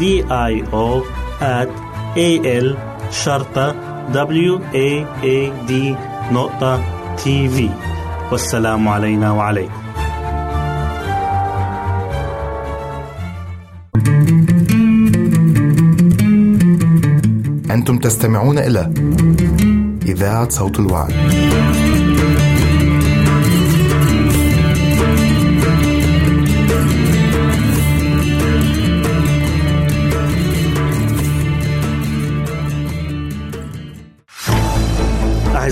D 0.00 0.02
I 0.30 0.52
O 0.72 1.02
at 1.40 1.68
A 2.16 2.30
L 2.64 2.68
شرطة 3.10 3.74
W 4.12 4.52
A 4.74 4.88
A 5.22 5.38
D 5.68 5.72
نقطة 6.32 6.82
تي 7.16 7.48
في 7.48 7.70
والسلام 8.32 8.88
علينا 8.88 9.30
وعليكم 9.30 9.72
أنتم 17.70 17.98
تستمعون 17.98 18.58
إلى 18.58 18.92
إذاعة 20.06 20.48
صوت 20.48 20.80
الوعد. 20.80 21.12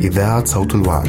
إذاعة 0.00 0.44
صوت 0.44 0.74
الوعد. 0.74 1.08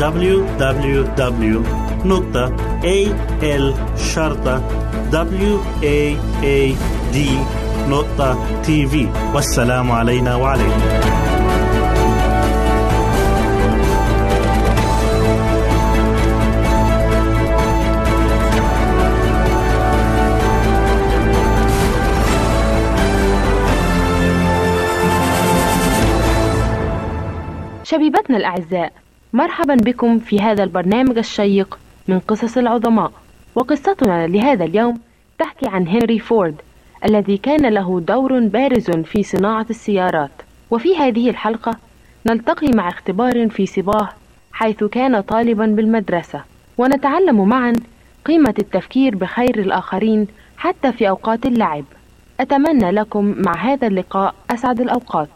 www.al-waad.tv 0.00 1.04
والسلام 9.34 9.92
علينا 9.92 10.36
وعليكم. 10.36 10.80
شبيبتنا 27.84 28.36
الأعزاء 28.36 28.92
مرحبا 29.32 29.74
بكم 29.74 30.18
في 30.18 30.40
هذا 30.40 30.62
البرنامج 30.62 31.18
الشيق 31.18 31.78
من 32.08 32.18
قصص 32.18 32.58
العظماء. 32.58 33.12
وقصتنا 33.54 34.26
لهذا 34.26 34.64
اليوم 34.64 35.00
تحكي 35.38 35.68
عن 35.68 35.88
هنري 35.88 36.18
فورد 36.18 36.54
الذي 37.04 37.36
كان 37.36 37.66
له 37.74 38.00
دور 38.00 38.40
بارز 38.40 38.90
في 38.90 39.22
صناعة 39.22 39.66
السيارات. 39.70 40.30
وفي 40.70 40.96
هذه 40.96 41.30
الحلقة 41.30 41.76
نلتقي 42.26 42.72
مع 42.72 42.88
اختبار 42.88 43.48
في 43.48 43.66
صباه 43.66 44.08
حيث 44.52 44.84
كان 44.84 45.20
طالبا 45.20 45.66
بالمدرسة. 45.66 46.44
ونتعلم 46.78 47.48
معا 47.48 47.72
قيمة 48.24 48.54
التفكير 48.58 49.16
بخير 49.16 49.58
الآخرين 49.58 50.26
حتى 50.56 50.92
في 50.92 51.08
أوقات 51.08 51.46
اللعب. 51.46 51.84
أتمنى 52.40 52.90
لكم 52.90 53.34
مع 53.38 53.56
هذا 53.56 53.86
اللقاء 53.86 54.34
أسعد 54.50 54.80
الأوقات. 54.80 55.28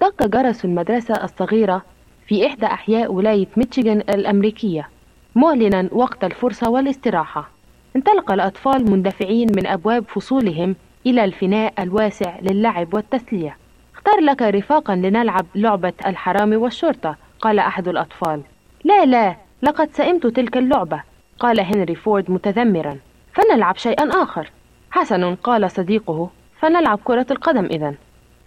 دق 0.00 0.26
جرس 0.26 0.64
المدرسة 0.64 1.14
الصغيرة 1.14 1.82
في 2.30 2.46
إحدى 2.46 2.66
أحياء 2.66 3.12
ولاية 3.12 3.46
ميشيغان 3.56 3.98
الأمريكية. 3.98 4.88
معلنا 5.34 5.88
وقت 5.92 6.24
الفرصة 6.24 6.70
والاستراحة. 6.70 7.50
انطلق 7.96 8.32
الأطفال 8.32 8.90
مندفعين 8.90 9.48
من 9.56 9.66
أبواب 9.66 10.04
فصولهم 10.08 10.76
إلى 11.06 11.24
الفناء 11.24 11.72
الواسع 11.78 12.38
للعب 12.42 12.94
والتسلية. 12.94 13.56
اختار 13.94 14.20
لك 14.20 14.42
رفاقا 14.42 14.94
لنلعب 14.94 15.46
لعبة 15.54 15.92
الحرام 16.06 16.52
والشرطة 16.62 17.16
قال 17.40 17.58
أحد 17.58 17.88
الأطفال. 17.88 18.42
لا 18.84 19.04
لا 19.04 19.36
لقد 19.62 19.88
سئمت 19.92 20.26
تلك 20.26 20.56
اللعبة 20.56 21.02
قال 21.38 21.60
هنري 21.60 21.94
فورد 21.94 22.30
متذمرا. 22.30 22.98
فنلعب 23.32 23.76
شيئا 23.76 24.22
آخر. 24.22 24.50
حسن 24.90 25.34
قال 25.34 25.70
صديقه. 25.70 26.30
فنلعب 26.60 26.98
كرة 27.04 27.26
القدم 27.30 27.64
إذا. 27.64 27.94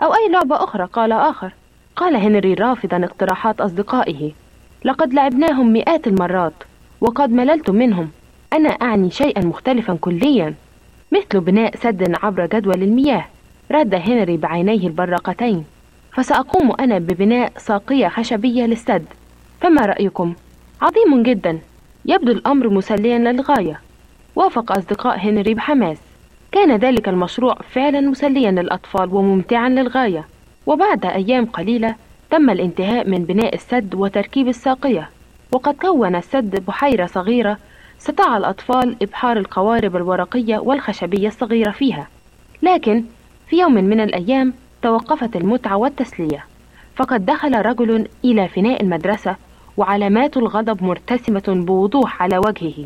أو 0.04 0.13
أي 0.13 0.30
لعبة 0.30 0.63
أخرى 0.63 0.86
قال 0.86 1.12
آخر. 1.12 1.54
قال 1.95 2.15
هنري 2.15 2.53
رافضا 2.53 2.97
اقتراحات 3.05 3.62
أصدقائه. 3.62 4.31
لقد 4.85 5.13
لعبناهم 5.13 5.73
مئات 5.73 6.07
المرات 6.07 6.53
وقد 7.01 7.31
مللت 7.31 7.69
منهم. 7.69 8.09
أنا 8.53 8.69
أعني 8.69 9.12
شيئا 9.12 9.45
مختلفا 9.45 9.97
كليا. 10.01 10.53
مثل 11.12 11.39
بناء 11.39 11.75
سد 11.75 12.15
عبر 12.23 12.45
جدول 12.45 12.83
المياه. 12.83 13.25
رد 13.71 13.95
هنري 13.95 14.38
بعينيه 14.38 14.88
البراقتين 14.88 15.65
فسأقوم 16.12 16.71
أنا 16.79 16.97
ببناء 16.97 17.51
ساقية 17.57 18.07
خشبية 18.07 18.65
للسد. 18.65 19.05
فما 19.62 19.85
رأيكم؟ 19.85 20.33
عظيم 20.81 21.23
جدا. 21.23 21.59
يبدو 22.05 22.31
الأمر 22.31 22.69
مسليا 22.69 23.17
للغاية. 23.17 23.79
وافق 24.35 24.71
أصدقاء 24.71 25.19
هنري 25.19 25.53
بحماس. 25.53 25.97
كان 26.51 26.75
ذلك 26.75 27.09
المشروع 27.09 27.55
فعلا 27.69 28.01
مسليا 28.01 28.51
للأطفال 28.51 29.13
وممتعا 29.13 29.69
للغاية. 29.69 30.25
وبعد 30.65 31.05
أيام 31.05 31.46
قليلة 31.46 31.96
تم 32.32 32.50
الانتهاء 32.50 33.10
من 33.10 33.24
بناء 33.25 33.55
السد 33.55 33.96
وتركيب 33.96 34.48
الساقية 34.48 35.10
وقد 35.51 35.74
كون 35.74 36.15
السد 36.15 36.65
بحيرة 36.65 37.05
صغيرة 37.05 37.58
استطاع 38.01 38.38
الأطفال 38.38 38.96
إبحار 39.01 39.38
القوارب 39.38 39.96
الورقية 39.96 40.58
والخشبية 40.58 41.27
الصغيرة 41.27 41.72
فيها. 41.72 42.08
لكن 42.63 43.03
في 43.50 43.60
يوم 43.60 43.74
من 43.74 44.00
الأيام 44.00 44.53
توقفت 44.82 45.36
المتعة 45.36 45.77
والتسلية 45.77 46.46
فقد 46.96 47.25
دخل 47.25 47.65
رجل 47.65 48.08
إلى 48.25 48.48
فناء 48.48 48.82
المدرسة 48.82 49.36
وعلامات 49.77 50.38
الغضب 50.38 50.84
مرتسمة 50.84 51.43
بوضوح 51.48 52.22
على 52.22 52.38
وجهه. 52.38 52.86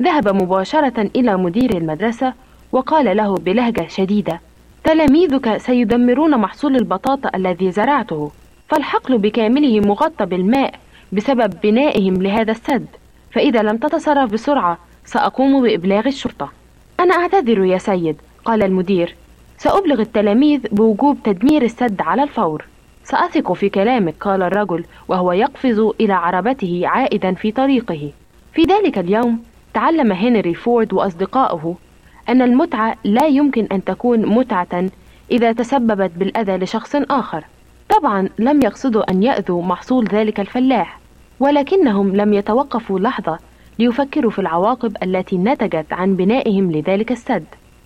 ذهب 0.00 0.28
مباشرة 0.28 1.10
إلى 1.16 1.36
مدير 1.36 1.76
المدرسة 1.76 2.32
وقال 2.72 3.16
له 3.16 3.34
بلهجة 3.34 3.86
شديدة 3.88 4.40
تلاميذك 4.86 5.56
سيدمرون 5.56 6.38
محصول 6.38 6.76
البطاطا 6.76 7.30
الذي 7.34 7.70
زرعته 7.70 8.30
فالحقل 8.68 9.18
بكامله 9.18 9.80
مغطى 9.80 10.26
بالماء 10.26 10.74
بسبب 11.12 11.54
بنائهم 11.62 12.22
لهذا 12.22 12.50
السد 12.52 12.86
فإذا 13.32 13.62
لم 13.62 13.76
تتصرف 13.76 14.32
بسرعة 14.32 14.78
سأقوم 15.04 15.62
بإبلاغ 15.62 16.06
الشرطة. 16.08 16.52
أنا 17.00 17.14
أعتذر 17.14 17.64
يا 17.64 17.78
سيد 17.78 18.16
قال 18.44 18.62
المدير. 18.62 19.14
سأبلغ 19.58 20.00
التلاميذ 20.00 20.60
بوجوب 20.72 21.18
تدمير 21.24 21.62
السد 21.62 22.00
على 22.00 22.22
الفور. 22.22 22.64
سأثق 23.04 23.52
في 23.52 23.68
كلامك 23.68 24.14
قال 24.20 24.42
الرجل 24.42 24.84
وهو 25.08 25.32
يقفز 25.32 25.78
إلى 26.00 26.12
عربته 26.12 26.82
عائدا 26.84 27.34
في 27.34 27.52
طريقه. 27.52 28.10
في 28.54 28.62
ذلك 28.62 28.98
اليوم 28.98 29.42
تعلم 29.74 30.12
هنري 30.12 30.54
فورد 30.54 30.92
وأصدقاؤه 30.92 31.76
أن 32.28 32.42
المتعة 32.42 32.96
لا 33.04 33.26
يمكن 33.26 33.66
أن 33.72 33.84
تكون 33.84 34.26
متعة 34.26 34.84
إذا 35.30 35.52
تسببت 35.52 36.10
بالأذى 36.16 36.56
لشخص 36.56 36.96
آخر. 36.96 37.44
طبعا 37.88 38.28
لم 38.38 38.62
يقصدوا 38.62 39.10
أن 39.10 39.22
يأذوا 39.22 39.62
محصول 39.62 40.08
ذلك 40.08 40.40
الفلاح 40.40 41.00
ولكنهم 41.40 42.16
لم 42.16 42.34
يتوقفوا 42.34 43.00
لحظة 43.00 43.38
ليفكروا 43.78 44.30
في 44.30 44.38
العواقب 44.38 44.96
التي 45.02 45.36
نتجت 45.38 45.92
عن 45.92 46.16
بنائهم 46.16 46.72
لذلك 46.72 47.12
السد. 47.12 47.44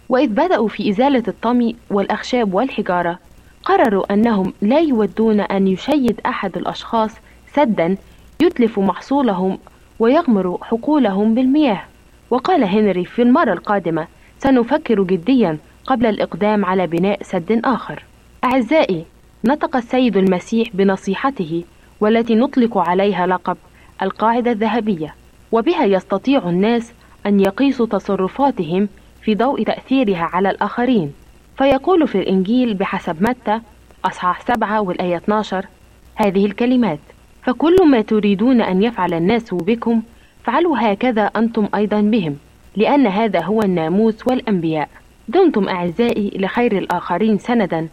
وإذ 0.09 0.28
بدأوا 0.28 0.68
في 0.68 0.90
إزالة 0.90 1.23
الطمي 1.28 1.76
والأخشاب 1.90 2.54
والحجارة 2.54 3.18
قرروا 3.64 4.12
أنهم 4.12 4.52
لا 4.62 4.78
يودون 4.78 5.40
أن 5.40 5.68
يشيد 5.68 6.20
أحد 6.26 6.56
الأشخاص 6.56 7.11
سدا 7.52 7.97
يتلف 8.42 8.78
محصولهم 8.78 9.59
ويغمر 9.99 10.59
حقولهم 10.62 11.35
بالمياه. 11.35 11.82
وقال 12.30 12.64
هنري 12.64 13.04
في 13.04 13.23
المرة 13.23 13.52
القادمة 13.52 14.06
سنفكر 14.42 15.02
جديا 15.02 15.59
قبل 15.87 16.06
الإقدام 16.06 16.64
على 16.64 16.87
بناء 16.87 17.23
سد 17.23 17.61
آخر. 17.64 18.02
أعزائي 18.44 19.04
نطق 19.44 19.76
السيد 19.76 20.16
المسيح 20.16 20.68
بنصيحته 20.75 21.64
والتي 22.00 22.35
نطلق 22.35 22.78
عليها 22.78 23.26
لقب 23.26 23.56
القاعدة 24.02 24.50
الذهبية 24.50 25.14
وبها 25.52 25.85
يستطيع 25.85 26.49
الناس 26.49 26.92
أن 27.26 27.40
يقيسوا 27.40 27.87
تصرفاتهم 27.87 28.88
في 29.23 29.35
ضوء 29.35 29.62
تأثيرها 29.62 30.23
على 30.32 30.50
الآخرين. 30.50 31.12
فيقول 31.59 32.09
في 32.09 32.18
الإنجيل 32.18 32.75
بحسب 32.75 33.23
متى 33.23 33.61
أصحاح 34.04 34.40
7 34.40 34.80
والآية 34.80 35.16
12 35.16 35.66
هذه 36.14 36.47
الكلمات 36.47 36.99
فكل 37.42 37.76
ما 37.88 38.00
تريدون 38.00 38.61
أن 38.61 38.82
يفعل 38.82 39.14
الناس 39.14 39.54
بكم 39.54 40.02
فعلوا 40.44 40.76
هكذا 40.78 41.23
أنتم 41.23 41.68
أيضا 41.75 42.00
بهم. 42.00 42.37
لأن 42.76 43.06
هذا 43.06 43.42
هو 43.42 43.62
الناموس 43.62 44.14
والأنبياء. 44.26 44.88
دمتم 45.28 45.68
أعزائي 45.68 46.32
لخير 46.36 46.78
الآخرين 46.78 47.38
سندا. 47.38 47.88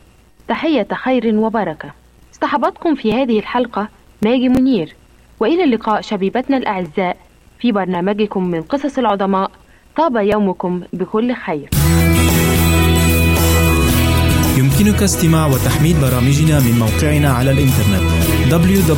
تحية 0.47 0.87
خير 0.93 1.35
وبركة. 1.35 1.93
اصطحبتكم 2.33 2.95
في 2.95 3.13
هذه 3.13 3.39
الحلقة 3.39 3.87
ماجي 4.21 4.49
منير. 4.49 4.95
وإلى 5.39 5.63
اللقاء 5.63 6.01
شبيبتنا 6.01 6.57
الأعزاء 6.57 7.17
في 7.59 7.71
برنامجكم 7.71 8.47
من 8.47 8.61
قصص 8.61 8.97
العظماء. 8.97 9.51
طاب 9.97 10.15
يومكم 10.15 10.81
بكل 10.93 11.35
خير. 11.35 11.69
يمكنك 14.57 15.03
استماع 15.03 15.47
وتحميل 15.47 15.95
برامجنا 16.01 16.59
من 16.59 16.79
موقعنا 16.79 17.29
على 17.29 17.51
الإنترنت 17.51 18.03
www.awr.org 18.51 18.97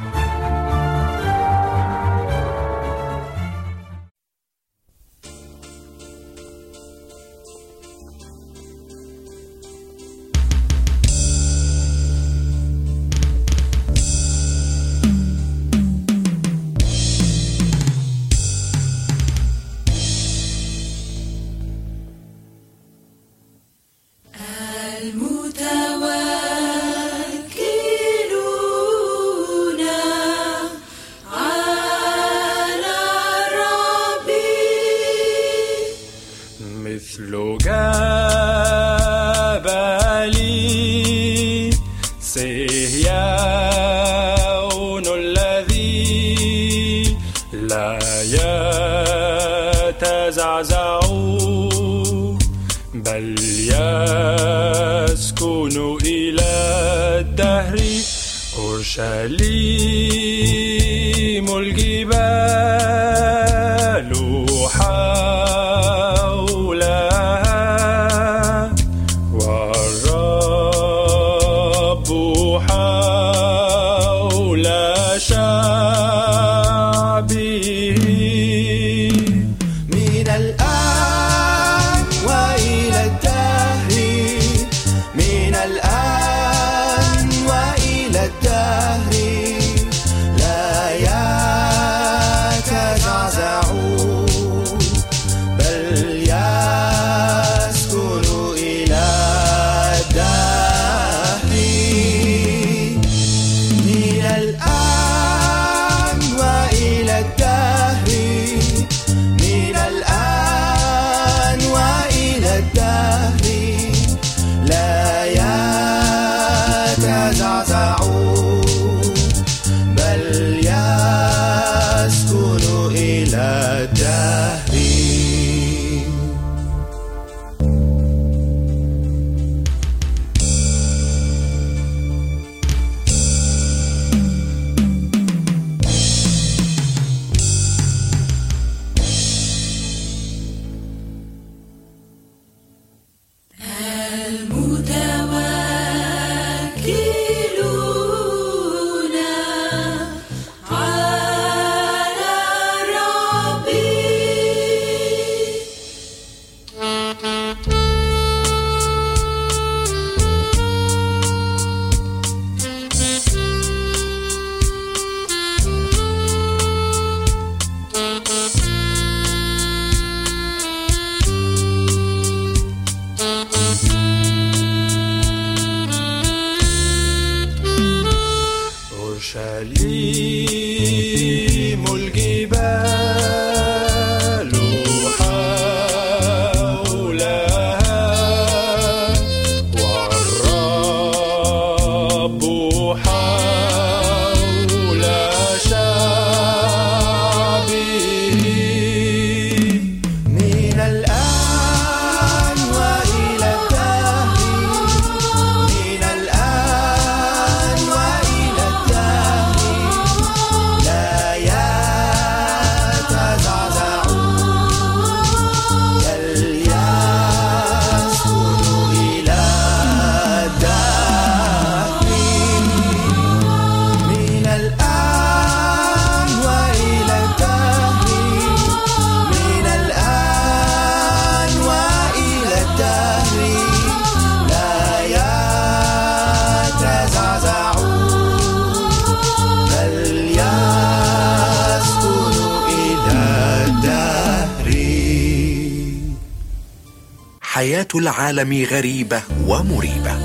العالم 248.01 248.65
غريبة 248.71 249.21
ومريبة. 249.47 250.19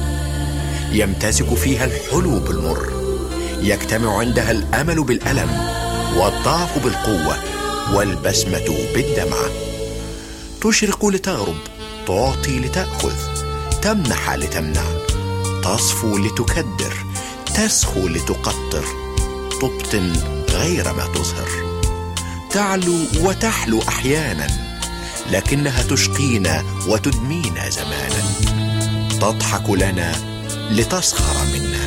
يمتزج 0.92 1.54
فيها 1.54 1.84
الحلو 1.84 2.38
بالمر 2.38 2.92
يجتمع 3.60 4.18
عندها 4.18 4.50
الأمل 4.50 5.04
بالألم 5.04 5.50
والضعف 6.16 6.84
بالقوة 6.84 7.36
والبسمة 7.94 8.76
بالدمعه 8.94 9.50
تشرق 10.60 11.06
لتغرب 11.06 11.56
تعطي 12.06 12.58
لتأخذ 12.58 13.14
تمنح 13.82 14.34
لتمنع 14.34 14.84
تصفو 15.64 16.18
لتكدر 16.18 16.94
تسخو 17.54 18.08
لتقطر 18.08 18.84
تبطن 19.60 20.12
غير 20.50 20.92
ما 20.92 21.06
تظهر. 21.14 21.48
تعلو 22.50 22.94
وتحلو 23.22 23.82
أحيانا. 23.88 24.65
لكنها 25.30 25.82
تشقينا 25.82 26.64
وتدمينا 26.88 27.70
زمانا. 27.70 28.22
تضحك 29.20 29.70
لنا 29.70 30.12
لتسخر 30.70 31.44
منا. 31.52 31.86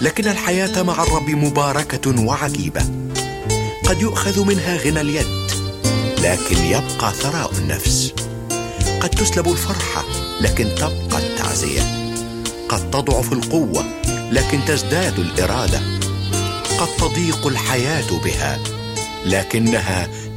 لكن 0.00 0.28
الحياة 0.28 0.82
مع 0.82 1.02
الرب 1.02 1.30
مباركة 1.30 2.20
وعجيبة. 2.24 2.82
قد 3.84 4.00
يؤخذ 4.02 4.44
منها 4.44 4.76
غنى 4.76 5.00
اليد 5.00 5.50
لكن 6.22 6.64
يبقى 6.64 7.12
ثراء 7.12 7.50
النفس. 7.58 8.12
قد 9.00 9.10
تسلب 9.10 9.48
الفرحة 9.48 10.04
لكن 10.40 10.68
تبقى 10.74 11.18
التعزية. 11.18 11.82
قد 12.68 12.90
تضعف 12.90 13.32
القوة 13.32 13.84
لكن 14.32 14.64
تزداد 14.66 15.18
الإرادة. 15.18 15.80
قد 16.78 16.88
تضيق 16.98 17.46
الحياة 17.46 18.20
بها 18.24 18.58
لكنها 19.26 20.08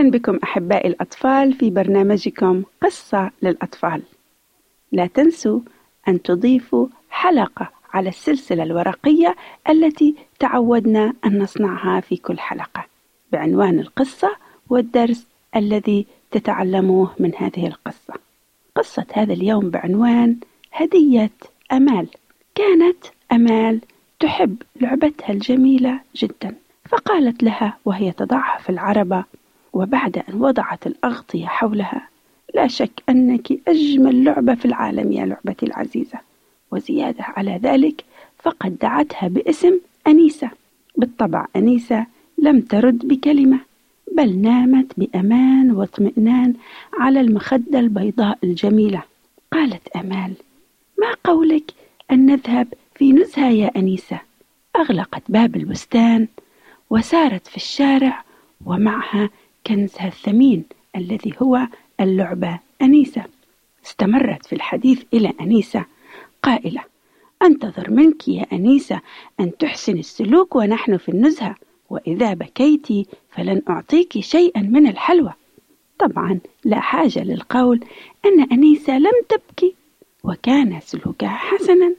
أهلا 0.00 0.10
بكم 0.10 0.38
أحبائي 0.44 0.88
الأطفال 0.88 1.52
في 1.52 1.70
برنامجكم 1.70 2.62
قصة 2.82 3.30
للأطفال 3.42 4.02
لا 4.92 5.06
تنسوا 5.06 5.60
أن 6.08 6.22
تضيفوا 6.22 6.86
حلقة 7.10 7.70
على 7.92 8.08
السلسلة 8.08 8.62
الورقية 8.62 9.36
التي 9.70 10.14
تعودنا 10.38 11.12
أن 11.24 11.38
نصنعها 11.38 12.00
في 12.00 12.16
كل 12.16 12.38
حلقة 12.38 12.86
بعنوان 13.32 13.78
القصة 13.78 14.36
والدرس 14.68 15.26
الذي 15.56 16.06
تتعلموه 16.30 17.10
من 17.18 17.32
هذه 17.36 17.66
القصة. 17.66 18.14
قصة 18.76 19.06
هذا 19.12 19.32
اليوم 19.32 19.70
بعنوان 19.70 20.36
هدية 20.72 21.30
أمال. 21.72 22.08
كانت 22.54 23.04
أمال 23.32 23.80
تحب 24.20 24.56
لعبتها 24.80 25.32
الجميلة 25.32 26.00
جدا، 26.16 26.54
فقالت 26.88 27.42
لها 27.42 27.78
وهي 27.84 28.12
تضعها 28.12 28.58
في 28.58 28.70
العربة 28.70 29.24
وبعد 29.72 30.22
أن 30.28 30.34
وضعت 30.34 30.86
الأغطية 30.86 31.46
حولها: 31.46 32.08
لا 32.54 32.66
شك 32.66 33.02
أنك 33.08 33.68
أجمل 33.68 34.24
لعبة 34.24 34.54
في 34.54 34.64
العالم 34.64 35.12
يا 35.12 35.26
لعبتي 35.26 35.66
العزيزة. 35.66 36.18
وزيادة 36.72 37.24
على 37.24 37.60
ذلك 37.62 38.04
فقد 38.42 38.78
دعتها 38.78 39.28
باسم 39.28 39.78
أنيسة. 40.06 40.50
بالطبع 40.96 41.46
أنيسة 41.56 42.06
لم 42.38 42.60
ترد 42.60 43.08
بكلمة 43.08 43.60
بل 44.16 44.38
نامت 44.38 44.92
بأمان 44.96 45.70
واطمئنان 45.70 46.54
على 46.98 47.20
المخدة 47.20 47.78
البيضاء 47.80 48.38
الجميلة 48.44 49.02
قالت 49.52 49.88
أمال 49.96 50.32
ما 50.98 51.14
قولك 51.24 51.72
أن 52.10 52.26
نذهب 52.26 52.68
في 52.94 53.12
نزهة 53.12 53.48
يا 53.50 53.70
أنيسة 53.76 54.20
أغلقت 54.76 55.22
باب 55.28 55.56
البستان 55.56 56.28
وسارت 56.90 57.46
في 57.46 57.56
الشارع 57.56 58.24
ومعها 58.66 59.30
كنزها 59.66 60.06
الثمين 60.06 60.64
الذي 60.96 61.34
هو 61.42 61.66
اللعبة 62.00 62.58
أنيسة. 62.82 63.24
استمرت 63.86 64.46
في 64.46 64.52
الحديث 64.52 65.02
إلى 65.14 65.32
أنيسة. 65.40 65.84
قائلة 66.42 66.84
أنتظر 67.42 67.90
منك 67.90 68.28
يا 68.28 68.46
أنيسة 68.52 69.00
أن 69.40 69.56
تحسن 69.56 69.98
السلوك 69.98 70.56
ونحن 70.56 70.96
في 70.96 71.08
النزهة 71.08 71.54
وإذا 71.90 72.34
بكيت 72.34 73.08
فلن 73.30 73.62
أعطيك 73.68 74.20
شيئا 74.20 74.60
من 74.62 74.86
الحلوى. 74.86 75.32
طبعا 75.98 76.40
لا 76.64 76.80
حاجة 76.80 77.22
للقول 77.22 77.80
أن 78.26 78.42
أنيسة 78.52 78.98
لم 78.98 79.12
تبكي 79.28 79.74
وكان 80.24 80.80
سلوكها 80.80 81.28
حسنا 81.28 81.94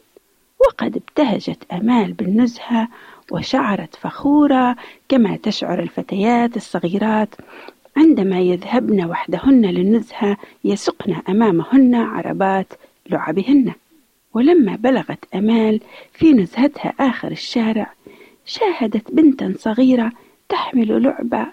وقد 0.59 0.95
ابتهجت 0.95 1.63
أمال 1.73 2.13
بالنزهة 2.13 2.87
وشعرت 3.31 3.95
فخورة 3.95 4.75
كما 5.09 5.37
تشعر 5.43 5.79
الفتيات 5.79 6.57
الصغيرات. 6.57 7.29
عندما 7.97 8.39
يذهبن 8.39 9.05
وحدهن 9.05 9.65
للنزهة 9.65 10.37
يسقن 10.63 11.21
أمامهن 11.29 11.95
عربات 11.95 12.73
لعبهن. 13.09 13.73
ولما 14.33 14.75
بلغت 14.75 15.25
أمال 15.35 15.79
في 16.13 16.33
نزهتها 16.33 16.93
آخر 16.99 17.31
الشارع 17.31 17.93
شاهدت 18.45 19.11
بنتا 19.11 19.53
صغيرة 19.57 20.11
تحمل 20.49 21.03
لعبة 21.03 21.47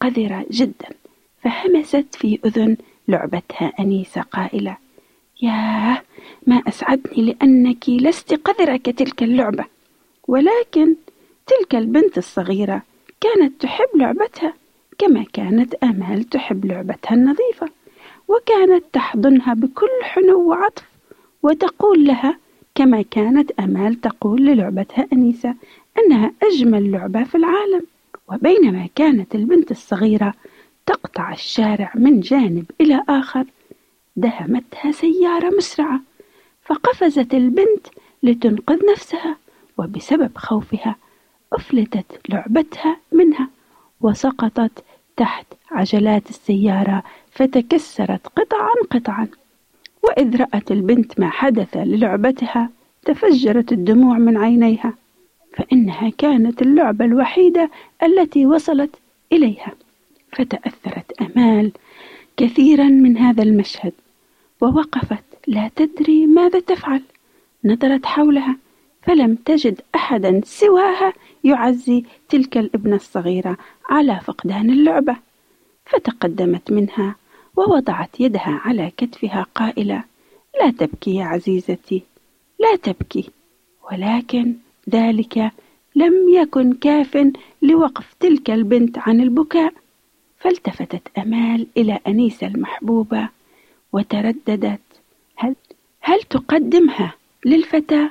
قذرة 0.00 0.46
جدا. 0.50 0.88
فهمست 1.42 2.14
في 2.14 2.38
أذن 2.44 2.76
لعبتها 3.08 3.72
أنيسة 3.80 4.20
قائلة 4.20 4.76
ياه 5.42 6.02
ما 6.46 6.62
أسعدني 6.68 7.22
لأنك 7.22 7.88
لست 7.88 8.34
قذرة 8.34 8.76
كتلك 8.76 9.22
اللعبة. 9.22 9.64
ولكن 10.28 10.94
تلك 11.46 11.74
البنت 11.74 12.18
الصغيرة 12.18 12.82
كانت 13.20 13.62
تحب 13.62 13.88
لعبتها 13.94 14.54
كما 14.98 15.24
كانت 15.32 15.74
آمال 15.74 16.24
تحب 16.24 16.64
لعبتها 16.66 17.14
النظيفة 17.14 17.68
وكانت 18.28 18.84
تحضنها 18.92 19.54
بكل 19.54 19.88
حنو 20.02 20.48
وعطف 20.50 20.84
وتقول 21.42 22.04
لها 22.04 22.38
كما 22.74 23.02
كانت 23.02 23.50
آمال 23.50 24.00
تقول 24.00 24.46
للعبتها 24.46 25.06
أنيسة 25.12 25.54
أنها 25.98 26.32
أجمل 26.42 26.90
لعبة 26.92 27.24
في 27.24 27.34
العالم. 27.34 27.82
وبينما 28.32 28.88
كانت 28.94 29.34
البنت 29.34 29.70
الصغيرة 29.70 30.34
تقطع 30.86 31.32
الشارع 31.32 31.92
من 31.94 32.20
جانب 32.20 32.64
إلى 32.80 33.02
آخر 33.08 33.44
دهمتها 34.16 34.92
سيارة 34.92 35.56
مسرعة 35.56 36.00
فقفزت 36.64 37.34
البنت 37.34 37.86
لتنقذ 38.22 38.78
نفسها 38.92 39.36
وبسبب 39.78 40.30
خوفها 40.36 40.96
أفلتت 41.52 42.20
لعبتها 42.28 42.96
منها 43.12 43.48
وسقطت 44.00 44.84
تحت 45.16 45.46
عجلات 45.70 46.30
السيارة 46.30 47.02
فتكسرت 47.32 48.26
قطعا 48.26 48.74
قطعا. 48.90 49.28
وإذ 50.02 50.36
رأت 50.36 50.72
البنت 50.72 51.20
ما 51.20 51.30
حدث 51.30 51.76
للعبتها 51.76 52.70
تفجرت 53.04 53.72
الدموع 53.72 54.18
من 54.18 54.36
عينيها. 54.36 54.94
فإنها 55.56 56.10
كانت 56.18 56.62
اللعبة 56.62 57.04
الوحيدة 57.04 57.70
التي 58.02 58.46
وصلت 58.46 58.96
إليها. 59.32 59.72
فتأثرت 60.32 61.22
أمال 61.22 61.72
كثيرا 62.36 62.84
من 62.84 63.18
هذا 63.18 63.42
المشهد. 63.42 63.92
ووقفت 64.60 65.24
لا 65.46 65.70
تدري 65.76 66.26
ماذا 66.26 66.60
تفعل. 66.60 67.02
نظرت 67.64 68.06
حولها 68.06 68.56
فلم 69.02 69.34
تجد 69.34 69.80
أحدا 69.94 70.40
سواها 70.44 71.12
يعزي 71.44 72.04
تلك 72.28 72.58
الابنة 72.58 72.96
الصغيرة 72.96 73.56
على 73.88 74.20
فقدان 74.24 74.70
اللعبة 74.70 75.16
فتقدمت 75.86 76.72
منها 76.72 77.14
ووضعت 77.56 78.20
يدها 78.20 78.60
على 78.64 78.92
كتفها 78.96 79.46
قائلة 79.54 80.04
لا 80.60 80.70
تبكي 80.70 81.14
يا 81.14 81.24
عزيزتي 81.24 82.02
لا 82.58 82.76
تبكي. 82.76 83.30
ولكن 83.92 84.54
ذلك 84.90 85.52
لم 85.96 86.28
يكن 86.28 86.72
كاف 86.72 87.32
لوقف 87.62 88.14
تلك 88.20 88.50
البنت 88.50 88.98
عن 88.98 89.20
البكاء 89.20 89.74
فالتفتت 90.38 91.18
أمال 91.18 91.66
إلى 91.76 91.98
انيسه 92.06 92.46
المحبوبة 92.46 93.28
وترددت 93.92 94.80
هل 95.36 95.56
هل 96.00 96.22
تقدمها 96.22 97.14
للفتاة؟ 97.46 98.10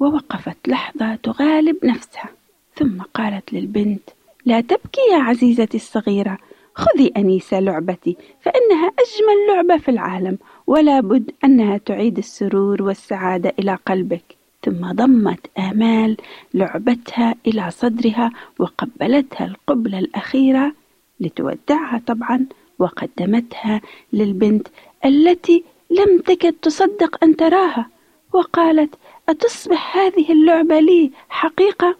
ووقفت 0.00 0.68
لحظة 0.68 1.14
تغالب 1.14 1.76
نفسها. 1.84 2.37
ثم 2.78 3.02
قالت 3.14 3.52
للبنت 3.52 4.10
لا 4.46 4.60
تبكي 4.60 5.00
يا 5.12 5.18
عزيزتي 5.18 5.76
الصغيرة 5.76 6.38
خذي 6.74 7.12
انيسه 7.16 7.60
لعبتي 7.60 8.16
فإنها 8.40 8.86
أجمل 8.86 9.46
لعبة 9.48 9.76
في 9.76 9.90
العالم 9.90 10.38
ولا 10.66 11.00
بد 11.00 11.30
أنها 11.44 11.78
تعيد 11.78 12.18
السرور 12.18 12.82
والسعادة 12.82 13.52
إلى 13.58 13.78
قلبك. 13.86 14.36
ثم 14.64 14.92
ضمت 14.92 15.46
آمال 15.58 16.16
لعبتها 16.54 17.34
إلى 17.46 17.70
صدرها 17.70 18.30
وقبلتها 18.58 19.46
القبلة 19.46 19.98
الأخيرة 19.98 20.72
لتودعها 21.20 22.02
طبعا 22.06 22.46
وقدمتها 22.78 23.80
للبنت 24.12 24.68
التي 25.04 25.64
لم 25.90 26.20
تكد 26.20 26.52
تصدق 26.52 27.24
أن 27.24 27.36
تراها 27.36 27.86
وقالت 28.32 28.94
أتصبح 29.28 29.96
هذه 29.96 30.32
اللعبة 30.32 30.80
لي 30.80 31.10
حقيقة؟ 31.28 31.96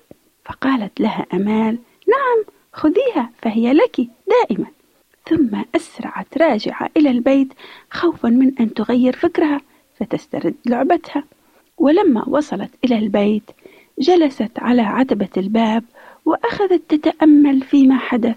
فقالت 0.49 1.01
لها 1.01 1.27
أمال 1.35 1.79
نعم 2.09 2.45
خذيها 2.73 3.31
فهي 3.43 3.73
لك 3.73 4.01
دائما. 4.29 4.67
ثم 5.27 5.63
أسرعت 5.77 6.39
راجعة 6.39 6.91
إلى 6.97 7.11
البيت 7.11 7.53
خوفا 7.91 8.29
من 8.29 8.59
أن 8.61 8.75
تغير 8.75 9.17
فكرها 9.17 9.61
فتسترد 10.01 10.55
لعبتها. 10.67 11.25
ولما 11.79 12.29
وصلت 12.29 12.71
إلى 12.85 12.99
البيت 12.99 13.51
جلست 13.99 14.53
على 14.59 14.83
عتبة 14.83 15.29
الباب 15.37 15.85
وأخذت 16.25 16.95
تتأمل 16.95 17.63
فيما 17.63 17.99
حدث 17.99 18.37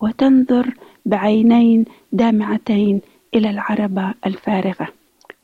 وتنظر 0.00 0.74
بعينين 1.06 1.84
دامعتين 2.12 3.00
إلى 3.34 3.50
العربة 3.50 4.14
الفارغة. 4.26 4.88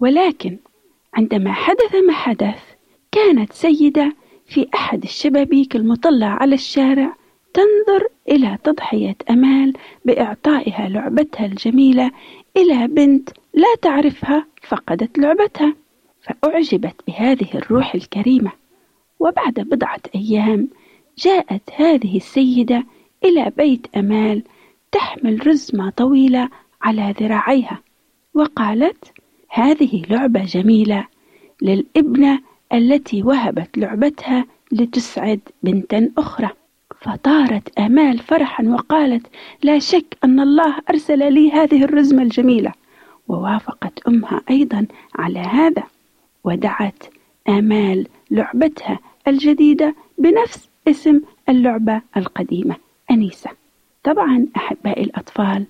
ولكن 0.01 0.57
عندما 1.15 1.53
حدث 1.53 1.95
ما 2.07 2.13
حدث 2.13 2.63
كانت 3.13 3.53
سيدة 3.53 4.13
في 4.49 4.69
أحد 4.75 5.03
الشبابيك 5.03 5.77
المطلة 5.77 6.27
على 6.27 6.55
الشارع 6.55 7.17
تنظر 7.55 8.09
إلى 8.29 8.59
تضحية 8.65 9.17
أمال 9.31 9.73
بإعطائها 10.05 10.89
لعبتها 10.89 11.47
الجميلة 11.47 12.11
إلى 12.57 12.87
بنت 12.87 13.31
لا 13.55 13.75
تعرفها 13.83 14.47
فقدت 14.69 15.19
لعبتها 15.19 15.75
فأعجبت 16.23 16.95
بهذه 17.07 17.49
الروح 17.55 17.95
الكريمة. 17.95 18.53
وبعد 19.21 19.55
بضعة 19.55 20.01
أيام 20.15 20.69
جاءت 21.19 21.63
هذه 21.77 22.17
السيدة 22.17 22.85
إلى 23.25 23.53
بيت 23.57 23.87
أمال 23.97 24.43
تحمل 24.93 25.47
رزمة 25.47 25.91
طويلة 25.91 26.49
على 26.83 27.15
ذراعيها 27.21 27.83
وقالت 28.35 29.13
هذه 29.51 30.03
لعبة 30.11 30.45
جميلة 30.45 31.07
للابنة 31.63 32.41
التي 32.73 33.23
وهبت 33.23 33.79
لعبتها 33.79 34.45
لتسعد 34.73 35.41
بنتا 35.63 36.11
أخرى. 36.19 36.49
فطارت 37.01 37.79
آمال 37.79 38.19
فرحا 38.19 38.65
وقالت 38.65 39.27
لا 39.63 39.79
شك 39.79 40.17
أن 40.25 40.41
الله 40.41 40.75
أرسل 40.91 41.33
لي 41.33 41.51
هذه 41.53 41.85
الرزمة 41.85 42.23
الجميلة. 42.23 42.73
ووافقت 43.29 44.09
أمها 44.09 44.41
أيضا 44.51 44.87
على 45.15 45.39
هذا. 45.39 45.83
ودعت 46.45 47.03
آمال 47.49 48.07
لعبتها 48.31 48.99
الجديدة 49.29 49.95
بنفس 50.19 50.69
اسم 50.89 51.21
اللعبة 51.49 52.01
القديمة 52.17 52.77
أنيسة. 53.11 53.51
طبعا 54.05 54.47
أحبائي 54.57 55.03
الأطفال 55.03 55.65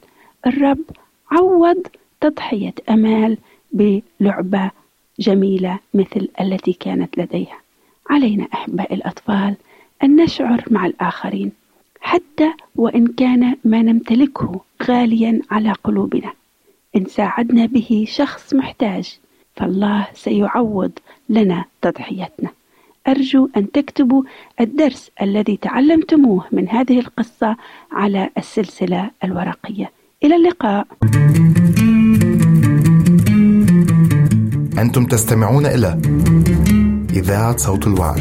الرب 0.47 0.85
عوض 1.31 1.87
تضحية 2.21 2.75
أمال 2.91 3.39
بلعبة 3.73 4.71
جميلة 5.19 5.79
مثل 5.95 6.29
التي 6.41 6.73
كانت 6.73 7.19
لديها. 7.19 7.59
علينا 8.11 8.49
أحبائي 8.55 8.97
الأطفال 8.97 9.57
أن 10.03 10.17
نشعر 10.17 10.65
مع 10.71 10.87
الآخرين 10.87 11.53
حتى 12.01 12.53
وإن 12.77 13.07
كان 13.07 13.57
ما 13.65 13.83
نمتلكه 13.83 14.61
غاليا 14.83 15.41
على 15.51 15.73
قلوبنا. 15.73 16.33
إن 16.97 17.05
ساعدنا 17.05 17.67
به 17.67 18.05
شخص 18.09 18.55
محتاج 18.55 19.19
فالله 19.57 20.07
سيعوض 20.15 20.93
لنا 21.29 21.65
تضحيتنا. 21.83 22.51
أرجو 23.09 23.49
أن 23.57 23.71
تكتبوا 23.71 24.23
الدرس 24.61 25.11
الذي 25.23 25.57
تعلمتموه 25.57 26.45
من 26.53 26.69
هذه 26.69 26.99
القصة 26.99 27.57
على 27.93 28.31
السلسلة 28.39 29.11
الورقية. 29.25 29.91
إلى 30.25 30.37
اللقاء. 30.37 30.87
أنتم 34.81 35.05
تستمعون 35.05 35.67
إلى 35.67 35.99
إذاعة 37.13 37.57
صوت 37.57 37.87
الوعد. 37.87 38.21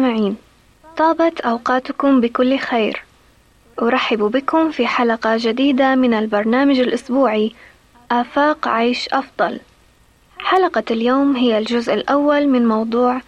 المستمعين 0.00 0.36
طابت 0.96 1.40
أوقاتكم 1.40 2.20
بكل 2.20 2.58
خير. 2.58 3.02
أرحب 3.82 4.18
بكم 4.18 4.70
في 4.70 4.86
حلقة 4.86 5.36
جديدة 5.36 5.94
من 5.94 6.14
البرنامج 6.14 6.78
الأسبوعي 6.78 7.52
آفاق 8.10 8.68
عيش 8.68 9.08
أفضل. 9.08 9.60
حلقة 10.38 10.84
اليوم 10.90 11.36
هي 11.36 11.58
الجزء 11.58 11.94
الأول 11.94 12.48
من 12.48 12.68
موضوع 12.68 13.20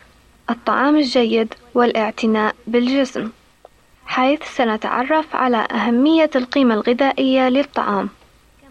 الطعام 0.51 0.97
الجيد 0.97 1.55
والاعتناء 1.75 2.55
بالجسم 2.67 3.31
حيث 4.07 4.43
سنتعرف 4.57 5.37
على 5.37 5.67
أهمية 5.73 6.31
القيمة 6.37 6.75
الغذائية 6.75 7.49
للطعام. 7.49 8.09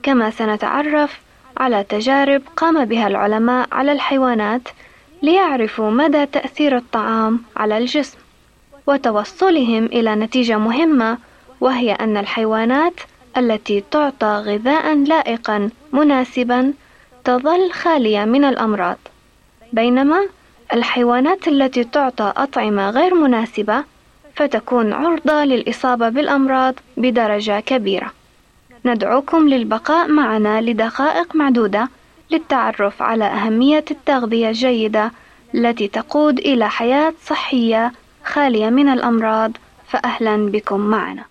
كما 0.03 0.29
سنتعرف 0.29 1.19
على 1.57 1.83
تجارب 1.83 2.41
قام 2.55 2.85
بها 2.85 3.07
العلماء 3.07 3.67
على 3.71 3.91
الحيوانات 3.91 4.61
ليعرفوا 5.21 5.91
مدى 5.91 6.25
تأثير 6.25 6.77
الطعام 6.77 7.41
على 7.57 7.77
الجسم 7.77 8.17
وتوصلهم 8.87 9.85
إلى 9.85 10.15
نتيجة 10.15 10.57
مهمة 10.57 11.17
وهي 11.61 11.91
أن 11.91 12.17
الحيوانات 12.17 12.93
التي 13.37 13.83
تعطى 13.91 14.43
غذاء 14.45 14.95
لائقا 14.95 15.69
مناسبا 15.93 16.73
تظل 17.23 17.71
خالية 17.71 18.25
من 18.25 18.43
الأمراض. 18.45 18.97
بينما 19.73 20.27
الحيوانات 20.73 21.47
التي 21.47 21.83
تعطى 21.83 22.33
أطعمة 22.37 22.89
غير 22.89 23.13
مناسبة 23.13 23.83
فتكون 24.35 24.93
عرضة 24.93 25.43
للإصابة 25.43 26.09
بالأمراض 26.09 26.75
بدرجة 26.97 27.59
كبيرة. 27.59 28.11
ندعوكم 28.85 29.49
للبقاء 29.49 30.07
معنا 30.07 30.61
لدقائق 30.61 31.35
معدودة 31.35 31.89
للتعرف 32.31 33.01
على 33.01 33.25
أهمية 33.25 33.85
التغذية 33.91 34.47
الجيدة 34.49 35.11
التي 35.55 35.87
تقود 35.87 36.39
إلى 36.39 36.69
حياة 36.69 37.13
صحية 37.25 37.91
خالية 38.25 38.69
من 38.69 38.89
الأمراض. 38.89 39.51
فأهلا 39.87 40.49
بكم 40.49 40.79
معنا. 40.79 41.30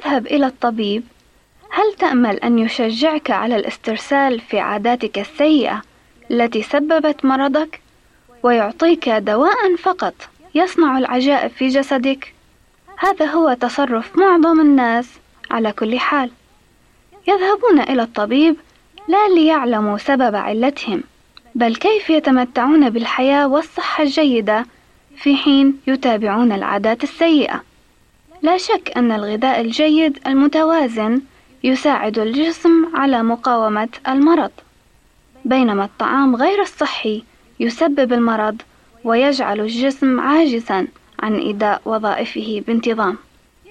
تذهب 0.00 0.26
إلى 0.26 0.46
الطبيب؟ 0.46 1.02
هل 1.70 1.94
تأمل 1.98 2.36
أن 2.36 2.58
يشجعك 2.58 3.30
على 3.30 3.56
الاسترسال 3.56 4.40
في 4.40 4.58
عاداتك 4.58 5.18
السيئة 5.18 5.82
التي 6.30 6.62
سببت 6.62 7.24
مرضك؟ 7.24 7.80
ويعطيك 8.42 9.08
دواء 9.08 9.76
فقط 9.76 10.14
يصنع 10.54 10.98
العجائب 10.98 11.50
في 11.50 11.68
جسدك؟ 11.68 12.34
هذا 12.98 13.26
هو 13.26 13.52
تصرف 13.52 14.18
معظم 14.18 14.60
الناس 14.60 15.08
على 15.50 15.72
كل 15.72 15.98
حال. 15.98 16.30
يذهبون 17.28 17.80
إلى 17.80 18.02
الطبيب 18.02 18.56
لا 19.08 19.28
ليعلموا 19.28 19.98
سبب 19.98 20.34
علتهم 20.34 21.02
بل 21.54 21.76
كيف 21.76 22.10
يتمتعون 22.10 22.90
بالحياة 22.90 23.48
والصحة 23.48 24.02
الجيدة 24.02 24.66
في 25.16 25.36
حين 25.36 25.80
يتابعون 25.86 26.52
العادات 26.52 27.02
السيئة. 27.02 27.69
لا 28.42 28.56
شك 28.56 28.92
أن 28.96 29.12
الغذاء 29.12 29.60
الجيد 29.60 30.18
المتوازن 30.26 31.20
يساعد 31.64 32.18
الجسم 32.18 32.70
على 32.94 33.22
مقاومة 33.22 33.88
المرض 34.08 34.50
بينما 35.44 35.84
الطعام 35.84 36.36
غير 36.36 36.60
الصحي 36.62 37.22
يسبب 37.60 38.12
المرض 38.12 38.62
ويجعل 39.04 39.60
الجسم 39.60 40.20
عاجزا 40.20 40.86
عن 41.22 41.48
إداء 41.48 41.82
وظائفه 41.84 42.62
بانتظام. 42.66 43.16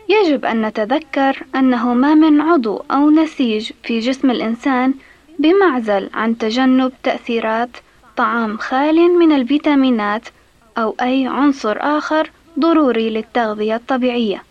يجب 0.09 0.45
أن 0.45 0.65
نتذكر 0.65 1.43
أنه 1.55 1.93
ما 1.93 2.13
من 2.13 2.41
عضو 2.41 2.83
أو 2.91 3.09
نسيج 3.09 3.71
في 3.83 3.99
جسم 3.99 4.31
الإنسان 4.31 4.93
بمعزل 5.39 6.09
عن 6.13 6.37
تجنب 6.37 6.91
تأثيرات 7.03 7.69
طعام 8.17 8.57
خال 8.57 9.19
من 9.19 9.31
الفيتامينات 9.31 10.27
أو 10.77 10.95
أي 11.01 11.27
عنصر 11.27 11.77
آخر 11.79 12.31
ضروري 12.59 13.09
للتغذية 13.09 13.75
الطبيعية. 13.75 14.48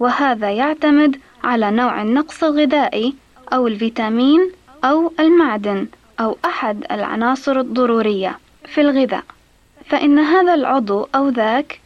وهذا 0.00 0.50
يعتمد 0.50 1.20
على 1.44 1.70
نوع 1.70 2.02
النقص 2.02 2.44
الغذائي 2.44 3.14
أو 3.52 3.66
الفيتامين 3.66 4.52
أو 4.84 5.12
المعدن 5.20 5.86
أو 6.20 6.36
أحد 6.44 6.84
العناصر 6.90 7.60
الضرورية 7.60 8.38
في 8.64 8.80
الغذاء. 8.80 9.24
فإن 9.84 10.18
هذا 10.18 10.54
العضو 10.54 11.08
أو 11.14 11.28
ذاك 11.28 11.80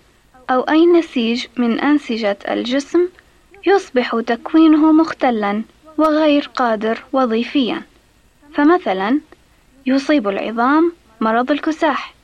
أو 0.50 0.60
أي 0.60 0.86
نسيج 0.86 1.46
من 1.56 1.80
أنسجة 1.80 2.38
الجسم 2.48 3.08
يصبح 3.66 4.20
تكوينه 4.26 4.92
مختلا 4.92 5.62
وغير 5.98 6.50
قادر 6.54 7.02
وظيفيا. 7.12 7.82
فمثلا 8.54 9.20
يصيب 9.86 10.28
العظام 10.28 10.92
مرض 11.20 11.50
الكساح. 11.50 12.14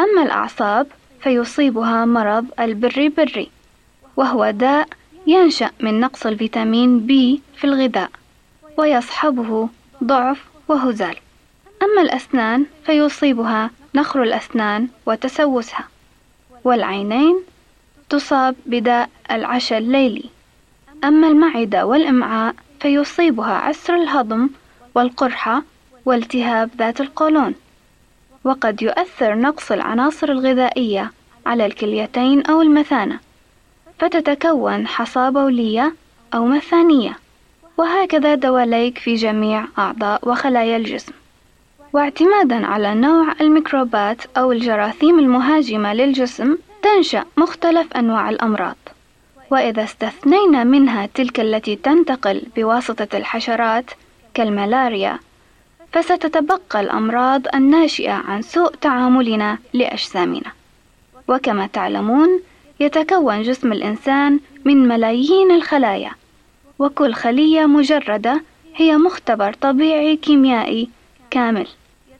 أما 0.00 0.22
الأعصاب 0.22 0.86
فيصيبها 1.20 2.04
مرض 2.04 2.46
البري 2.60 3.08
بري 3.08 3.50
وهو 4.16 4.50
داء 4.50 4.88
ينشأ 5.26 5.70
من 5.80 6.00
نقص 6.00 6.26
الفيتامين 6.26 7.00
بي 7.00 7.40
في 7.56 7.64
الغذاء 7.64 8.10
ويصحبه 8.76 9.68
ضعف 10.04 10.44
وهزال. 10.68 11.16
أما 11.82 12.02
الأسنان 12.02 12.66
فيصيبها 12.84 13.70
نخر 13.94 14.22
الأسنان 14.22 14.88
وتسوسها 15.06 15.88
والعينين 16.64 17.36
تصاب 18.08 18.56
بداء 18.66 19.10
العشا 19.30 19.78
الليلي. 19.78 20.24
أما 21.04 21.28
المعدة 21.28 21.86
والإمعاء 21.86 22.54
فيصيبها 22.80 23.52
عسر 23.54 23.94
الهضم 23.94 24.48
والقرحة 24.94 25.62
والتهاب 26.04 26.70
ذات 26.78 27.00
القولون. 27.00 27.54
وقد 28.44 28.82
يؤثر 28.82 29.34
نقص 29.34 29.72
العناصر 29.72 30.28
الغذائية 30.28 31.12
على 31.46 31.66
الكليتين 31.66 32.46
أو 32.46 32.62
المثانة. 32.62 33.25
فتتكون 33.98 34.86
حصى 34.86 35.30
بولية 35.30 35.94
أو 36.34 36.46
مثانية 36.46 37.18
وهكذا 37.76 38.34
دواليك 38.34 38.98
في 38.98 39.14
جميع 39.14 39.64
أعضاء 39.78 40.28
وخلايا 40.28 40.76
الجسم. 40.76 41.12
واعتمادا 41.92 42.66
على 42.66 42.94
نوع 42.94 43.32
الميكروبات 43.40 44.22
أو 44.36 44.52
الجراثيم 44.52 45.18
المهاجمة 45.18 45.94
للجسم 45.94 46.56
تنشأ 46.82 47.24
مختلف 47.36 47.92
أنواع 47.92 48.30
الأمراض. 48.30 48.76
وإذا 49.50 49.84
استثنينا 49.84 50.64
منها 50.64 51.06
تلك 51.06 51.40
التي 51.40 51.76
تنتقل 51.76 52.42
بواسطة 52.56 53.16
الحشرات 53.16 53.90
كالملاريا 54.34 55.18
فستتبقى 55.92 56.80
الأمراض 56.80 57.42
الناشئة 57.54 58.12
عن 58.12 58.42
سوء 58.42 58.74
تعاملنا 58.74 59.58
لأجسامنا. 59.72 60.52
وكما 61.28 61.66
تعلمون 61.66 62.40
يتكون 62.80 63.42
جسم 63.42 63.72
الإنسان 63.72 64.40
من 64.64 64.88
ملايين 64.88 65.50
الخلايا 65.50 66.10
وكل 66.78 67.14
خلية 67.14 67.66
مجردة 67.66 68.42
هي 68.74 68.96
مختبر 68.96 69.52
طبيعي 69.52 70.16
كيميائي 70.16 70.88
كامل 71.30 71.66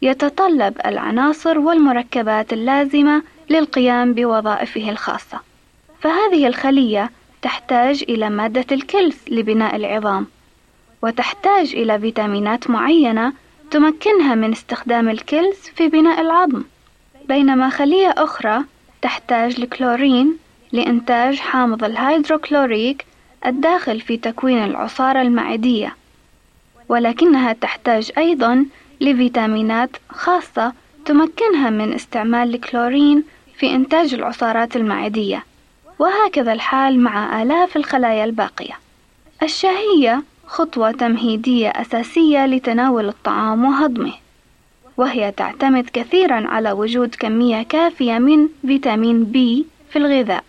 يتطلب 0.03 0.75
العناصر 0.87 1.59
والمركبات 1.59 2.53
اللازمة 2.53 3.23
للقيام 3.51 4.15
بوظائفه 4.15 4.91
الخاصة. 4.91 5.41
فهذه 6.01 6.47
الخلية 6.47 7.11
تحتاج 7.43 8.05
إلى 8.09 8.31
مادة 8.31 8.67
الكلس 8.73 9.17
لبناء 9.29 9.77
العظام 9.77 10.27
وتحتاج 11.03 11.75
إلى 11.75 11.99
فيتامينات 11.99 12.71
معينة 12.71 13.33
تمكنها 13.71 14.35
من 14.35 14.53
استخدام 14.53 15.09
الكلس 15.09 15.71
في 15.77 15.89
بناء 15.89 16.21
العظم. 16.21 16.63
بينما 17.29 17.71
خلية 17.71 18.15
أخرى 18.17 18.65
تحتاج 19.03 19.61
لكلورين 19.61 20.37
لإنتاج 20.73 21.39
حامض 21.39 21.85
الهيدروكلوريك 21.85 23.05
الداخل 23.47 24.01
في 24.01 24.17
تكوين 24.17 24.65
العصارة 24.65 25.23
المعدية 25.23 25.97
ولكنها 26.89 27.53
تحتاج 27.53 28.13
أيضا 28.19 28.67
لفيتامينات 29.01 29.91
خاصة 30.11 30.73
تمكنها 31.05 31.71
من 31.71 31.93
استعمال 31.93 32.55
الكلورين 32.55 33.25
في 33.59 33.75
إنتاج 33.75 34.15
العصارات 34.15 34.77
المعدية 34.77 35.45
وهكذا 35.99 36.53
الحال 36.53 37.01
مع 37.01 37.43
آلاف 37.43 37.77
الخلايا 37.77 38.25
الباقية. 38.25 38.79
الشهية 39.43 40.23
خطوة 40.47 40.91
تمهيدية 40.91 41.69
أساسية 41.69 42.47
لتناول 42.47 43.09
الطعام 43.09 43.65
وهضمه 43.65 44.13
وهي 44.97 45.33
تعتمد 45.33 45.91
كثيرا 45.93 46.47
على 46.49 46.73
وجود 46.73 47.15
كمية 47.15 47.63
كافية 47.63 48.19
من 48.19 48.49
فيتامين 48.67 49.25
بي 49.25 49.67
في 49.91 49.99
الغذاء. 49.99 50.45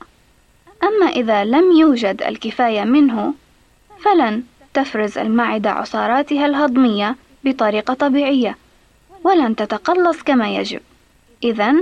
أما 0.83 1.05
إذا 1.05 1.43
لم 1.43 1.71
يوجد 1.71 2.23
الكفاية 2.23 2.83
منه 2.83 3.33
فلن 3.99 4.43
تفرز 4.73 5.17
المعدة 5.17 5.71
عصاراتها 5.71 6.45
الهضمية 6.45 7.15
بطريقة 7.43 7.93
طبيعية 7.93 8.57
ولن 9.23 9.55
تتقلص 9.55 10.23
كما 10.23 10.55
يجب. 10.55 10.79
إذا 11.43 11.75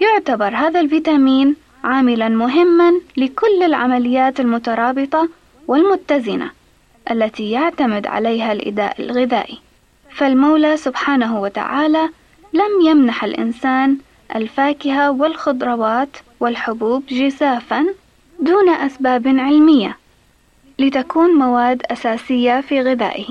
يعتبر 0.00 0.56
هذا 0.56 0.80
الفيتامين 0.80 1.56
عاملا 1.84 2.28
مهما 2.28 2.92
لكل 3.16 3.62
العمليات 3.62 4.40
المترابطة 4.40 5.28
والمتزنة 5.68 6.50
التي 7.10 7.50
يعتمد 7.50 8.06
عليها 8.06 8.52
الإداء 8.52 9.02
الغذائي. 9.02 9.58
فالمولى 10.10 10.76
سبحانه 10.76 11.40
وتعالى 11.40 12.08
لم 12.52 12.80
يمنح 12.86 13.24
الإنسان 13.24 13.98
الفاكهة 14.36 15.10
والخضروات 15.10 16.16
والحبوب 16.40 17.06
جزافا 17.06 17.86
دون 18.44 18.68
أسباب 18.68 19.28
علمية 19.28 19.96
لتكون 20.78 21.30
مواد 21.30 21.82
أساسية 21.90 22.60
في 22.60 22.80
غذائه. 22.80 23.26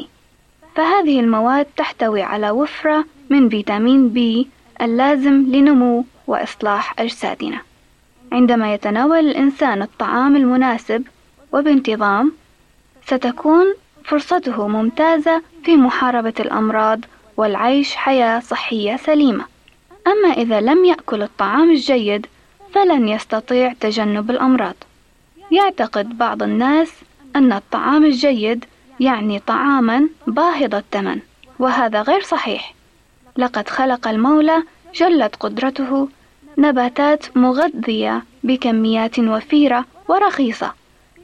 فهذه 0.76 1.20
المواد 1.20 1.66
تحتوي 1.78 2.22
على 2.22 2.50
وفرة 2.50 3.06
من 3.30 3.50
فيتامين 3.50 4.10
بي 4.10 4.48
اللازم 4.82 5.34
لنمو 5.34 6.06
وإصلاح 6.28 7.00
أجسادنا. 7.00 7.62
عندما 8.32 8.74
يتناول 8.74 9.20
الإنسان 9.20 9.82
الطعام 9.82 10.36
المناسب 10.36 11.04
وبانتظام 11.52 12.32
ستكون 13.06 13.74
فرصته 14.06 14.68
ممتازة 14.68 15.42
في 15.64 15.76
محاربة 15.76 16.34
الأمراض 16.40 17.00
والعيش 17.38 17.96
حياة 17.96 18.40
صحية 18.40 18.96
سليمة. 18.96 19.46
أما 20.08 20.34
إذا 20.34 20.62
لم 20.62 20.86
يأكل 20.86 21.24
الطعام 21.24 21.72
الجيد 21.72 22.28
فلن 22.74 23.08
يستطيع 23.08 23.74
تجنب 23.80 24.32
الأمراض. 24.32 24.76
يعتقد 25.54 26.18
بعض 26.18 26.44
الناس 26.44 26.92
أن 27.36 27.54
الطعام 27.54 28.06
الجيد 28.06 28.66
يعني 29.00 29.40
طعاما 29.40 30.10
باهظ 30.28 30.76
الثمن 30.76 31.20
وهذا 31.60 32.02
غير 32.02 32.22
صحيح. 32.22 32.74
لقد 33.38 33.70
خلق 33.70 34.08
المولى 34.08 34.64
جلت 34.96 35.36
قدرته 35.36 36.10
نباتات 36.58 37.38
مغذية 37.38 38.24
بكميات 38.44 39.20
وفيرة 39.20 39.86
ورخيصة 40.08 40.74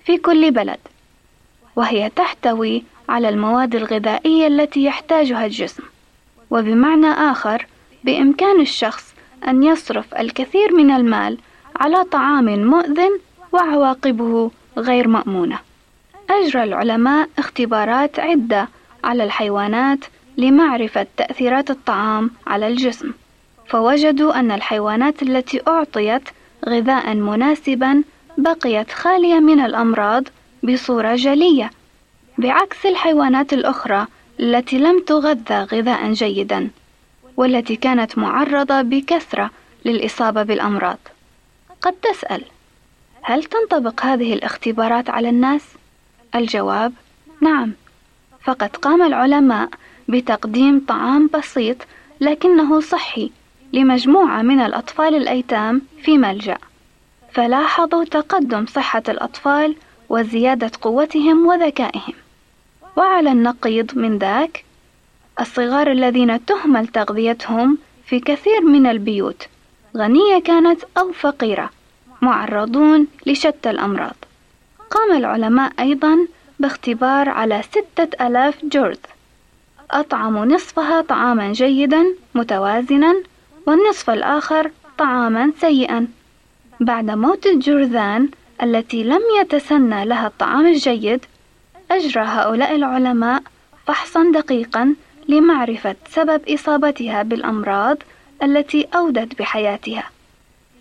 في 0.06 0.18
كل 0.18 0.52
بلد 0.52 0.80
وهي 1.76 2.10
تحتوي 2.10 2.84
على 3.10 3.30
المواد 3.30 3.76
الغذائية 3.76 4.48
التي 4.48 4.84
يحتاجها 4.84 5.46
الجسم. 5.46 5.84
وبمعنى 6.50 7.08
آخر 7.08 7.66
بإمكان 8.04 8.62
الشخص 8.62 9.14
أن 9.48 9.64
يصرف 9.64 10.16
الكثير 10.16 10.74
من 10.76 10.92
المال 10.92 11.38
على 11.76 12.04
طعام 12.04 12.46
مؤذن 12.66 13.20
وعواقبه 13.52 14.52
غير 14.78 15.08
مأمونة. 15.08 15.60
أجرى 16.30 16.64
العلماء 16.64 17.30
اختبارات 17.38 18.20
عدة 18.20 18.68
على 19.04 19.24
الحيوانات 19.24 20.00
لمعرفة 20.38 21.08
تأثيرات 21.18 21.70
الطعام 21.70 22.32
على 22.48 22.68
الجسم 22.68 23.12
فوجدوا 23.68 24.40
أن 24.40 24.52
الحيوانات 24.52 25.22
التي 25.24 25.62
أعطيت 25.68 26.22
غذاء 26.68 27.16
مناسبا 27.16 28.04
بقيت 28.38 28.92
خالية 28.92 29.40
من 29.40 29.60
الأمراض 29.60 30.24
بصورة 30.64 31.16
جلية 31.16 31.72
بعكس 32.38 32.86
الحيوانات 32.86 33.54
الأخرى 33.54 34.08
التي 34.40 34.78
لم 34.78 35.00
تغذى 35.00 35.68
غذاء 35.74 36.14
جيدا 36.14 36.70
والتي 37.38 37.76
كانت 37.76 38.18
معرضة 38.18 38.82
بكثرة 38.82 39.52
للإصابة 39.86 40.44
بالأمراض. 40.44 40.98
قد 41.82 41.94
تسأل 41.94 42.44
هل 43.22 43.44
تنطبق 43.44 44.06
هذه 44.06 44.34
الاختبارات 44.34 45.10
على 45.10 45.30
الناس؟ 45.30 45.62
الجواب 46.36 46.94
نعم. 47.42 47.74
فقد 48.44 48.76
قام 48.76 49.02
العلماء 49.02 49.70
بتقديم 50.08 50.86
طعام 50.88 51.30
بسيط 51.34 51.78
لكنه 52.22 52.80
صحي 52.80 53.32
لمجموعة 53.74 54.42
من 54.42 54.60
الأطفال 54.60 55.16
الأيتام 55.16 55.82
في 56.04 56.18
ملجأ. 56.18 56.58
فلاحظوا 57.32 58.04
تقدم 58.04 58.66
صحة 58.66 59.04
الأطفال 59.10 59.76
وزيادة 60.10 60.72
قوتهم 60.82 61.48
وذكائهم. 61.48 62.14
وعلى 62.96 63.32
النقيض 63.32 63.98
من 63.98 64.18
ذاك 64.18 64.64
الصغار 65.40 65.92
الذين 65.92 66.46
تهمل 66.46 66.88
تغذيتهم 66.88 67.78
في 68.06 68.20
كثير 68.20 68.62
من 68.62 68.88
البيوت 68.88 69.48
غنية 69.98 70.40
كانت 70.40 70.82
أو 70.98 71.12
فقيرة. 71.12 71.70
معرضون 72.22 73.08
لشتى 73.26 73.70
الأمراض. 73.70 74.16
قام 74.90 75.18
العلماء 75.18 75.72
أيضا 75.80 76.28
باختبار 76.60 77.30
على 77.30 77.62
ستة 77.62 78.28
ألاف 78.28 78.66
جرذ 78.66 78.98
أطعموا 79.92 80.46
نصفها 80.46 81.02
طعاما 81.02 81.54
جيدا 81.54 82.06
متوازنا 82.36 83.16
والنصف 83.66 84.10
الآخر 84.10 84.72
طعاما 84.98 85.52
سيئا. 85.62 86.08
بعد 86.80 87.12
موت 87.12 87.46
الجرذان 87.46 88.30
التي 88.64 89.04
لم 89.04 89.22
يتسنى 89.42 90.06
لها 90.06 90.28
الطعام 90.28 90.68
الجيد 90.68 91.26
أجرى 91.92 92.24
هؤلاء 92.24 92.76
العلماء 92.76 93.44
فحصا 93.86 94.32
دقيقا 94.34 94.96
لمعرفة 95.28 95.96
سبب 96.10 96.50
إصابتها 96.50 97.24
بالأمراض 97.24 97.98
التي 98.44 98.88
أودت 98.96 99.40
بحياتها. 99.40 100.04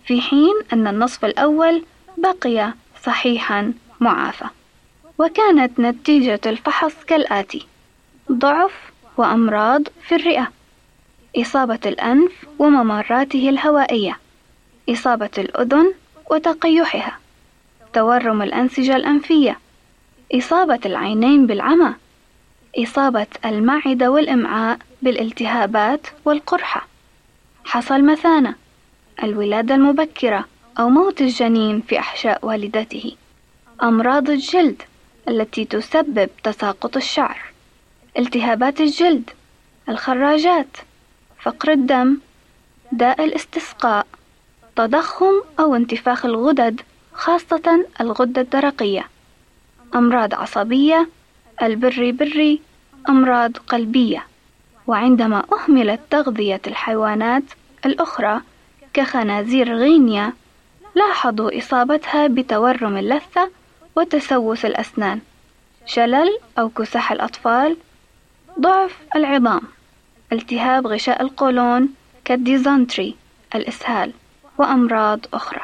في 0.09 0.21
حين 0.21 0.53
أن 0.73 0.87
النصف 0.87 1.25
الأول 1.25 1.83
بقي 2.17 2.73
صحيحا 3.03 3.73
معافى 3.99 4.45
وكانت 5.17 5.79
نتيجة 5.79 6.39
الفحص 6.45 6.93
كالآتي 7.07 7.67
ضعف 8.31 8.91
وأمراض 9.17 9.81
في 10.07 10.15
الرئة 10.15 10.51
إصابة 11.37 11.79
الأنف 11.85 12.31
وممراته 12.59 13.49
الهوائية 13.49 14.19
إصابة 14.89 15.29
الأذن 15.37 15.93
وتقيحها 16.31 17.19
تورم 17.93 18.41
الأنسجة 18.41 18.95
الأنفية 18.95 19.59
إصابة 20.35 20.79
العينين 20.85 21.47
بالعمى 21.47 21.93
إصابة 22.77 23.27
المعدة 23.45 24.11
والإمعاء 24.11 24.79
بالالتهابات 25.01 26.07
والقرحة. 26.25 26.87
حصل 27.65 28.05
مثانة 28.05 28.55
الولادة 29.23 29.75
المبكرة 29.75 30.45
أو 30.79 30.89
موت 30.89 31.21
الجنين 31.21 31.81
في 31.81 31.99
أحشاء 31.99 32.45
والدته. 32.45 33.15
أمراض 33.83 34.29
الجلد 34.29 34.81
التي 35.29 35.65
تسبب 35.65 36.29
تساقط 36.43 36.97
الشعر. 36.97 37.41
التهابات 38.19 38.81
الجلد 38.81 39.29
الخراجات 39.89 40.77
فقر 41.41 41.71
الدم 41.71 42.17
داء 42.91 43.23
الاستسقاء 43.25 44.07
تضخم 44.75 45.33
أو 45.59 45.75
انتفاخ 45.75 46.25
الغدد 46.25 46.81
خاصة 47.13 47.85
الغدة 48.01 48.41
الدرقية. 48.41 49.07
أمراض 49.95 50.33
عصبية 50.33 51.09
البري 51.61 52.11
بري 52.11 52.61
أمراض 53.09 53.57
قلبية. 53.57 54.25
وعندما 54.87 55.43
أهملت 55.53 55.99
تغذية 56.09 56.61
الحيوانات 56.67 57.43
الأخرى 57.85 58.41
كخنازير 58.93 59.75
غينيا 59.75 60.33
لاحظوا 60.95 61.57
إصابتها 61.57 62.27
بتورم 62.27 62.97
اللثة 62.97 63.49
وتسوس 63.95 64.65
الأسنان. 64.65 65.19
شلل 65.85 66.37
أو 66.59 66.69
كسح 66.69 67.11
الأطفال 67.11 67.77
ضعف 68.59 68.97
العظام. 69.15 69.61
التهاب 70.31 70.87
غشاء 70.87 71.21
القولون 71.21 71.89
كالديزنتري 72.25 73.15
الإسهال 73.55 74.13
وأمراض 74.57 75.19
أخرى. 75.33 75.61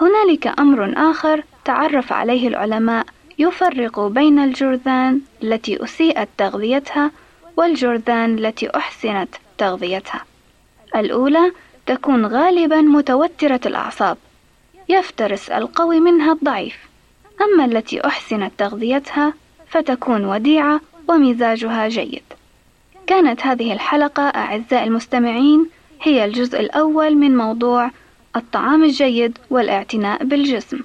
هنالك 0.00 0.46
أمر 0.60 0.94
آخر 1.10 1.42
تعرف 1.64 2.12
عليه 2.12 2.48
العلماء 2.48 3.06
يفرق 3.38 4.00
بين 4.00 4.38
الجرذان 4.38 5.20
التي 5.42 5.84
أسيئت 5.84 6.28
تغذيتها 6.38 7.10
والجرذان 7.56 8.38
التي 8.38 8.70
أحسنت 8.76 9.28
تغذيتها. 9.58 10.24
الأولى 10.96 11.52
تكون 11.86 12.26
غالبا 12.26 12.80
متوترة 12.80 13.60
الأعصاب. 13.66 14.16
يفترس 14.88 15.50
القوي 15.50 16.00
منها 16.00 16.32
الضعيف. 16.32 16.76
أما 17.42 17.64
التي 17.64 18.06
أحسنت 18.06 18.52
تغذيتها 18.58 19.34
فتكون 19.68 20.24
وديعة 20.24 20.80
ومزاجها 21.08 21.88
جيد. 21.88 22.22
كانت 23.06 23.46
هذه 23.46 23.72
الحلقة 23.72 24.22
أعزائي 24.22 24.84
المستمعين 24.84 25.66
هي 26.02 26.24
الجزء 26.24 26.60
الأول 26.60 27.16
من 27.16 27.36
موضوع 27.36 27.90
الطعام 28.36 28.84
الجيد 28.84 29.38
والاعتناء 29.50 30.24
بالجسم. 30.24 30.80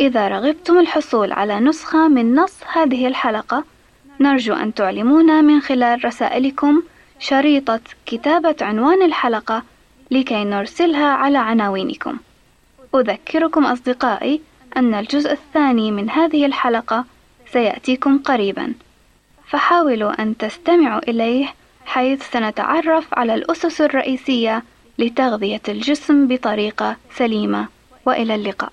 إذا 0.00 0.28
رغبتم 0.28 0.78
الحصول 0.78 1.32
على 1.32 1.60
نسخة 1.60 2.08
من 2.08 2.34
نص 2.34 2.56
هذه 2.72 3.06
الحلقة 3.06 3.64
نرجو 4.20 4.54
أن 4.54 4.74
تعلمونا 4.74 5.40
من 5.40 5.60
خلال 5.60 6.04
رسائلكم 6.04 6.82
شريطة 7.18 7.80
كتابة 8.06 8.56
عنوان 8.60 9.02
الحلقة 9.02 9.62
لكي 10.10 10.44
نرسلها 10.44 11.06
على 11.06 11.38
عناوينكم. 11.38 12.16
أذكركم 12.94 13.66
أصدقائي 13.66 14.40
أن 14.76 14.94
الجزء 14.94 15.32
الثاني 15.32 15.90
من 15.90 16.10
هذه 16.10 16.46
الحلقة 16.46 17.04
سيأتيكم 17.52 18.18
قريبا. 18.18 18.74
فحاولوا 19.48 20.22
أن 20.22 20.36
تستمعوا 20.36 21.10
إليه 21.10 21.54
حيث 21.86 22.30
سنتعرف 22.30 23.14
على 23.14 23.34
الأسس 23.34 23.80
الرئيسية 23.80 24.62
لتغذية 24.98 25.62
الجسم 25.68 26.28
بطريقة 26.28 26.96
سليمة. 27.14 27.68
وإلى 28.06 28.34
اللقاء. 28.34 28.72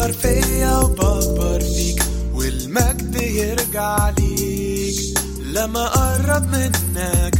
بتظهر 0.00 0.12
فيا 0.12 0.78
وبكبر 0.78 1.60
فيك 1.60 2.02
والمجد 2.34 3.16
يرجع 3.22 4.10
ليك. 4.18 5.18
لما 5.52 5.86
أقرب 5.86 6.46
منك 6.52 7.34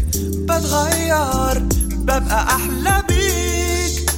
بتغير 0.44 1.58
ببقى 1.90 2.44
أحلى 2.44 3.02
بيك. 3.08 4.10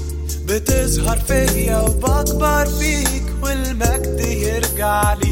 بتظهر 0.47 1.19
فيا 1.19 1.81
وبكبر 1.81 2.67
فيك 2.67 3.23
والمجد 3.43 4.21
يرجع 4.21 5.13
ليك. 5.15 5.32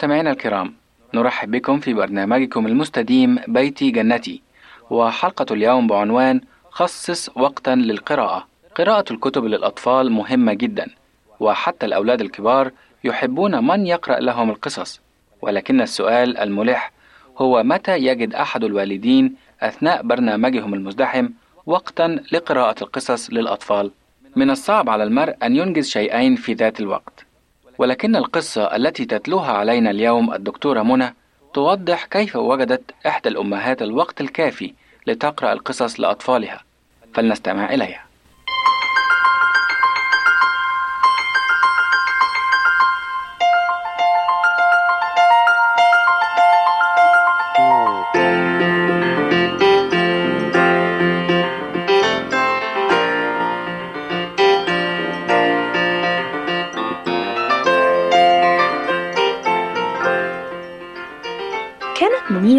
مستمعينا 0.00 0.30
الكرام 0.30 0.74
نرحب 1.14 1.50
بكم 1.50 1.80
في 1.80 1.94
برنامجكم 1.94 2.66
المستديم 2.66 3.38
بيتي 3.48 3.90
جنتي 3.90 4.42
وحلقة 4.90 5.46
اليوم 5.50 5.86
بعنوان 5.86 6.40
خصص 6.70 7.30
وقتا 7.36 7.70
للقراءة. 7.70 8.46
قراءة 8.74 9.04
الكتب 9.12 9.44
للأطفال 9.44 10.12
مهمة 10.12 10.52
جدا 10.52 10.86
وحتى 11.40 11.86
الأولاد 11.86 12.20
الكبار 12.20 12.70
يحبون 13.04 13.66
من 13.66 13.86
يقرأ 13.86 14.20
لهم 14.20 14.50
القصص. 14.50 15.00
ولكن 15.42 15.80
السؤال 15.80 16.38
الملح 16.38 16.92
هو 17.38 17.62
متى 17.62 17.96
يجد 17.96 18.34
أحد 18.34 18.64
الوالدين 18.64 19.34
أثناء 19.60 20.02
برنامجهم 20.02 20.74
المزدحم 20.74 21.28
وقتا 21.66 22.20
لقراءة 22.32 22.84
القصص 22.84 23.30
للأطفال؟ 23.30 23.90
من 24.36 24.50
الصعب 24.50 24.90
على 24.90 25.04
المرء 25.04 25.34
أن 25.42 25.56
ينجز 25.56 25.88
شيئين 25.88 26.36
في 26.36 26.52
ذات 26.52 26.80
الوقت. 26.80 27.29
ولكن 27.80 28.16
القصة 28.16 28.76
التي 28.76 29.04
تتلوها 29.04 29.52
علينا 29.52 29.90
اليوم 29.90 30.34
الدكتورة 30.34 30.82
منى 30.82 31.14
توضح 31.54 32.04
كيف 32.04 32.36
وجدت 32.36 32.82
إحدى 33.06 33.28
الأمهات 33.28 33.82
الوقت 33.82 34.20
الكافي 34.20 34.74
لتقرأ 35.06 35.52
القصص 35.52 36.00
لأطفالها. 36.00 36.60
فلنستمع 37.14 37.74
إليها. 37.74 38.09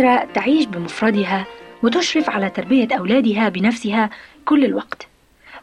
منيرة 0.02 0.28
تعيش 0.34 0.66
بمفردها 0.66 1.45
وتشرف 1.84 2.30
على 2.30 2.49
تربية 2.49 2.88
أولادها 2.97 3.49
بنفسها 3.49 4.10
كل 4.45 4.66
الوقت. 4.66 5.08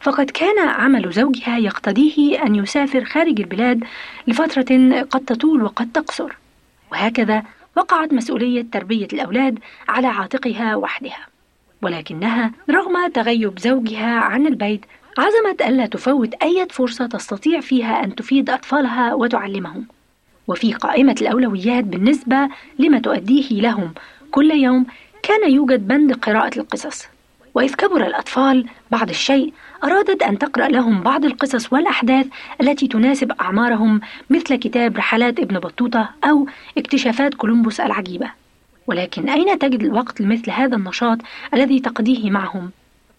فقد 0.01 0.30
كان 0.30 0.68
عمل 0.68 1.12
زوجها 1.12 1.59
يقتضيه 1.59 2.43
أن 2.43 2.55
يسافر 2.55 3.05
خارج 3.05 3.41
البلاد 3.41 3.84
لفترة 4.26 5.03
قد 5.03 5.24
تطول 5.24 5.62
وقد 5.62 5.93
تقصر. 5.93 6.36
وهكذا 6.93 7.43
وقعت 7.76 8.12
مسؤولية 8.12 8.66
تربية 8.72 9.09
الأولاد 9.12 9.59
على 9.89 10.07
عاتقها 10.07 10.76
وحدها. 10.76 11.26
ولكنها 11.82 12.53
رغم 12.70 13.09
تغيب 13.09 13.59
زوجها 13.59 14.20
عن 14.20 14.47
البيت 14.47 14.84
عزمت 15.18 15.62
ألا 15.62 15.86
تفوت 15.86 16.34
أي 16.34 16.66
فرصة 16.70 17.07
تستطيع 17.07 17.61
فيها 17.61 18.05
أن 18.05 18.14
تفيد 18.14 18.51
أطفالها 18.51 19.14
وتعلمهم. 19.14 19.86
وفي 20.49 20.72
قائمة 20.72 21.16
الأولويات 21.20 21.84
بالنسبة 21.84 22.49
لما 22.78 22.99
تؤديه 22.99 23.61
لهم 23.61 23.93
كل 24.30 24.50
يوم 24.50 24.86
كان 25.22 25.50
يوجد 25.50 25.88
بند 25.88 26.12
قراءة 26.12 26.58
القصص. 26.58 27.06
وإذ 27.54 27.74
كبر 27.74 28.06
الأطفال 28.06 28.66
بعض 28.90 29.08
الشيء 29.08 29.52
أرادت 29.84 30.22
أن 30.22 30.38
تقرأ 30.38 30.68
لهم 30.68 31.02
بعض 31.02 31.24
القصص 31.24 31.72
والأحداث 31.72 32.26
التي 32.60 32.88
تناسب 32.88 33.32
أعمارهم 33.32 34.00
مثل 34.30 34.56
كتاب 34.56 34.96
رحلات 34.96 35.40
ابن 35.40 35.58
بطوطة 35.58 36.10
أو 36.24 36.46
اكتشافات 36.78 37.34
كولومبوس 37.34 37.80
العجيبة. 37.80 38.30
ولكن 38.86 39.28
أين 39.28 39.58
تجد 39.58 39.82
الوقت 39.82 40.20
لمثل 40.20 40.50
هذا 40.50 40.76
النشاط 40.76 41.18
الذي 41.54 41.80
تقضيه 41.80 42.30
معهم؟ 42.30 42.70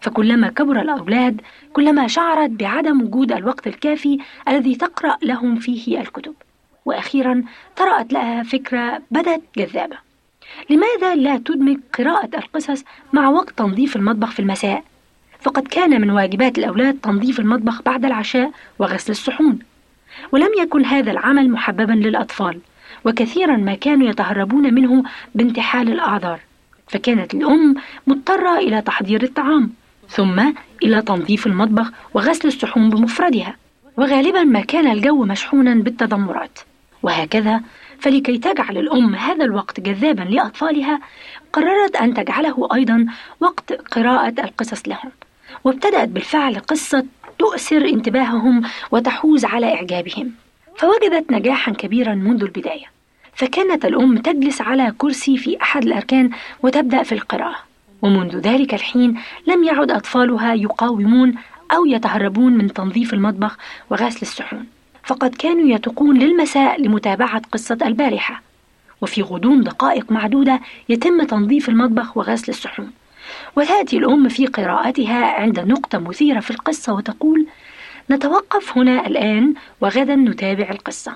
فكلما 0.01 0.49
كبر 0.49 0.81
الأولاد 0.81 1.41
كلما 1.73 2.07
شعرت 2.07 2.49
بعدم 2.49 3.01
وجود 3.01 3.31
الوقت 3.31 3.67
الكافي 3.67 4.19
الذي 4.47 4.75
تقرأ 4.75 5.17
لهم 5.21 5.55
فيه 5.59 6.01
الكتب. 6.01 6.33
وأخيرا 6.85 7.43
طرأت 7.77 8.13
لها 8.13 8.43
فكرة 8.43 9.01
بدت 9.11 9.41
جذابة. 9.57 10.08
لماذا 10.69 11.15
لا 11.15 11.37
تدمج 11.37 11.77
قراءة 11.97 12.29
القصص 12.37 12.83
مع 13.13 13.29
وقت 13.29 13.57
تنظيف 13.57 13.95
المطبخ 13.95 14.31
في 14.31 14.39
المساء؟ 14.39 14.83
فقد 15.41 15.67
كان 15.67 16.01
من 16.01 16.09
واجبات 16.09 16.57
الأولاد 16.57 16.97
تنظيف 17.03 17.39
المطبخ 17.39 17.81
بعد 17.81 18.05
العشاء 18.05 18.51
وغسل 18.79 19.11
الصحون. 19.11 19.59
ولم 20.31 20.49
يكن 20.59 20.85
هذا 20.85 21.11
العمل 21.11 21.51
محببا 21.51 21.93
للأطفال 21.93 22.59
وكثيرا 23.05 23.57
ما 23.57 23.75
كانوا 23.75 24.09
يتهربون 24.09 24.73
منه 24.73 25.03
بانتحال 25.35 25.91
الأعذار. 25.91 26.39
فكانت 26.87 27.33
الأم 27.33 27.75
مضطرة 28.07 28.57
إلى 28.57 28.81
تحضير 28.81 29.23
الطعام 29.23 29.69
ثم 30.09 30.43
إلى 30.83 31.01
تنظيف 31.01 31.47
المطبخ 31.47 31.91
وغسل 32.13 32.47
الصحون 32.47 32.89
بمفردها. 32.89 33.55
وغالبا 33.97 34.43
ما 34.43 34.61
كان 34.61 34.91
الجو 34.91 35.25
مشحونا 35.25 35.75
بالتذمرات 35.75 36.59
وهكذا 37.03 37.61
فلكي 37.99 38.37
تجعل 38.37 38.77
الأم 38.77 39.15
هذا 39.15 39.45
الوقت 39.45 39.79
جذابا 39.79 40.21
لأطفالها 40.21 40.99
قررت 41.53 41.95
أن 41.95 42.13
تجعله 42.13 42.67
أيضا 42.73 43.05
وقت 43.39 43.73
قراءة 43.73 44.33
القصص 44.43 44.87
لهم. 44.87 45.11
وابتدأت 45.63 46.09
بالفعل 46.09 46.59
قصة 46.59 47.05
تؤثر 47.39 47.85
انتباههم 47.85 48.61
وتحوز 48.91 49.45
على 49.45 49.73
إعجابهم. 49.73 50.31
فوجدت 50.77 51.31
نجاحا 51.31 51.71
كبيرا 51.71 52.13
منذ 52.15 52.43
البداية. 52.43 52.85
فكانت 53.33 53.85
الأم 53.85 54.17
تجلس 54.17 54.61
على 54.61 54.93
كرسي 54.97 55.37
في 55.37 55.61
أحد 55.61 55.83
الأركان 55.83 56.29
وتبدأ 56.63 57.03
في 57.03 57.11
القراءة. 57.11 57.55
ومنذ 58.01 58.37
ذلك 58.37 58.73
الحين 58.73 59.19
لم 59.47 59.63
يعد 59.63 59.91
أطفالها 59.91 60.53
يقاومون 60.53 61.35
أو 61.71 61.85
يتهربون 61.85 62.53
من 62.53 62.73
تنظيف 62.73 63.13
المطبخ 63.13 63.57
وغسل 63.89 64.21
الصحون. 64.21 64.78
فقد 65.09 65.35
كانوا 65.35 65.75
يتقون 65.75 66.19
للمساء 66.19 66.81
لمتابعة 66.81 67.41
قصة 67.51 67.77
البارحة. 67.81 68.41
وفي 69.01 69.21
غضون 69.21 69.63
دقائق 69.63 70.11
معدودة 70.11 70.59
يتم 70.89 71.23
تنظيف 71.23 71.69
المطبخ 71.69 72.17
وغسل 72.17 72.51
الصحون. 72.51 72.91
وتأتي 73.55 73.97
الأم 73.97 74.29
في 74.29 74.45
قراءتها 74.45 75.25
عند 75.25 75.59
نقطة 75.59 75.97
مثيرة 75.97 76.39
في 76.39 76.51
القصة 76.51 76.93
وتقول 76.93 77.47
نتوقف 78.11 78.77
هنا 78.77 79.07
الآن 79.07 79.53
وغدا 79.81 80.15
نتابع 80.15 80.69
القصة. 80.69 81.13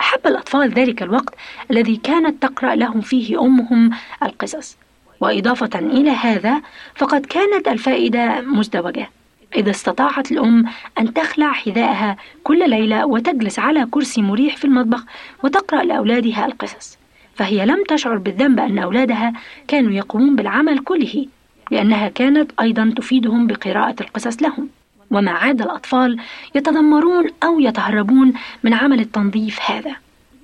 أحب 0.00 0.26
الأطفال 0.26 0.70
ذلك 0.70 1.02
الوقت 1.02 1.34
الذي 1.70 1.96
كانت 1.96 2.42
تقرأ 2.42 2.74
لهم 2.74 3.00
فيه 3.00 3.40
أمهم 3.40 3.90
القصص. 4.22 4.76
وإضافة 5.20 5.78
إلى 5.78 6.10
هذا 6.10 6.62
فقد 6.96 7.26
كانت 7.26 7.68
الفائدة 7.68 8.40
مزدوجة. 8.40 9.10
إذ 9.56 9.70
استطاعت 9.70 10.32
الأم 10.32 10.64
أن 10.98 11.14
تخلع 11.14 11.52
حذائها 11.52 12.16
كل 12.44 12.70
ليلة 12.70 13.06
وتجلس 13.06 13.58
على 13.58 13.86
كرسي 13.90 14.22
مريح 14.22 14.56
في 14.56 14.64
المطبخ 14.64 15.04
وتقرأ 15.44 15.82
لأولادها 15.82 16.46
القصص. 16.46 16.98
فهي 17.34 17.66
لم 17.66 17.84
تشعر 17.88 18.16
بالذنب 18.18 18.60
أن 18.60 18.78
أولادها 18.78 19.32
كانوا 19.68 19.92
يقومون 19.92 20.36
بالعمل 20.36 20.78
كله 20.78 21.26
لأنها 21.70 22.08
كانت 22.08 22.50
أيضا 22.60 22.92
تفيدهم 22.96 23.46
بقراءة 23.46 23.96
القصص 24.00 24.42
لهم. 24.42 24.68
وما 25.10 25.30
عاد 25.30 25.62
الأطفال 25.62 26.20
يتذمرون 26.54 27.26
أو 27.44 27.60
يتهربون 27.60 28.32
من 28.62 28.74
عمل 28.74 29.00
التنظيف 29.00 29.70
هذا. 29.70 29.96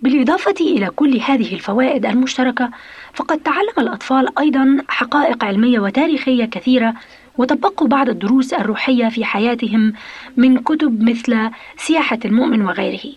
بالإضافة 0.03 0.55
إلى 0.61 0.91
كل 0.91 1.21
هذه 1.21 1.55
الفوائد 1.55 2.07
المشتركة 2.07 2.71
فقد 3.15 3.39
تعلم 3.39 3.75
الأطفال 3.79 4.39
أيضا 4.39 4.79
حقائق 4.89 5.45
علمية 5.45 5.81
وتاريخية 5.81 6.45
كثيرة 6.45 6.95
وطبقوا 7.39 7.89
بعض 7.89 8.09
الدروس 8.09 8.53
الروحية 8.53 9.09
في 9.09 9.24
حياتهم 9.24 9.93
من 10.37 10.59
كتب 10.59 11.03
مثل 11.03 11.51
سياحة 11.76 12.18
المؤمن 12.24 12.62
وغيره. 12.62 13.12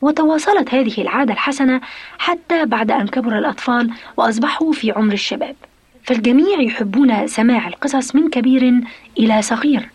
وتواصلت 0.00 0.74
هذه 0.74 1.00
العادة 1.00 1.32
الحسنة 1.32 1.80
حتى 2.18 2.66
بعد 2.66 2.90
أن 2.90 3.08
كبر 3.08 3.38
الأطفال 3.38 3.90
وأصبحوا 4.16 4.72
في 4.72 4.90
عمر 4.90 5.12
الشباب. 5.12 5.56
فالجميع 6.04 6.60
يحبون 6.60 7.26
سماع 7.26 7.68
القصص 7.68 8.14
من 8.14 8.30
كبير 8.30 8.80
إلى 9.18 9.42
صغير. 9.42 9.88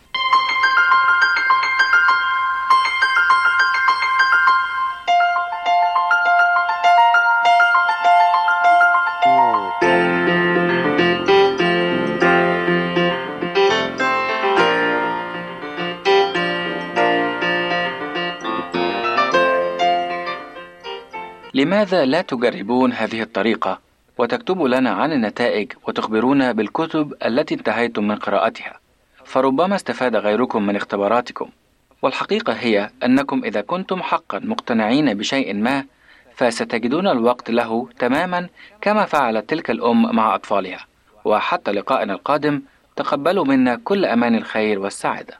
لماذا 21.58 22.05
لا 22.05 22.22
تجربون 22.22 22.93
هذه 22.93 23.22
الطريقة 23.22 23.80
وتكتبوا 24.18 24.68
لنا 24.68 24.89
عن 24.89 25.12
النتائج 25.12 25.72
وتخبرونا 25.88 26.51
بالكتب 26.51 27.14
التي 27.26 27.55
انتهيتم 27.55 28.08
من 28.08 28.16
قراءتها؟ 28.16 28.80
فربما 29.26 29.76
استفاد 29.76 30.16
غيركم 30.16 30.66
من 30.66 30.76
اختباراتكم. 30.76 31.49
والحقيقة 32.01 32.53
هي 32.53 32.89
أنكم 33.03 33.41
إذا 33.43 33.62
كنتم 33.62 34.01
حقا 34.01 34.39
مقتنعين 34.39 35.14
بشيء 35.14 35.53
ما 35.53 35.86
فستجدون 36.36 37.08
الوقت 37.08 37.51
له 37.51 37.89
تماما 37.99 38.49
كما 38.82 39.05
فعلت 39.05 39.49
تلك 39.49 39.72
الأم 39.72 40.16
مع 40.16 40.36
أطفالها. 40.36 40.86
وحتى 41.26 41.72
لقائنا 41.72 42.14
القادم 42.14 42.62
تقبلوا 42.95 43.45
منا 43.45 43.80
كل 43.84 44.05
أمان 44.05 44.36
الخير 44.36 44.80
والسعادة. 44.80 45.39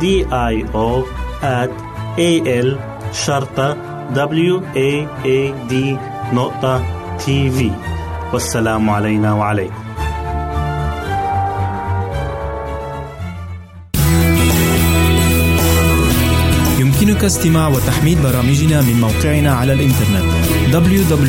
D 0.00 0.04
I 0.30 0.64
O 0.74 1.04
at 1.42 1.70
A 2.18 2.30
L 2.66 2.68
شرطة 3.12 3.76
W 4.14 4.54
A 4.76 5.06
A 5.24 5.52
D 5.70 5.74
نقطة 6.32 6.82
تي 7.18 7.50
في 7.50 7.70
والسلام 8.32 8.90
علينا 8.90 9.32
وعليكم. 9.34 9.74
يمكنك 16.78 16.98
يمكنك 17.08 17.24
استماع 17.24 17.68
وتحميل 17.68 18.18
برامجنا 18.22 18.80
من 18.80 19.00
موقعنا 19.00 19.52
على 19.54 19.72
الإنترنت 19.72 20.24
www.awr.org 20.72 21.28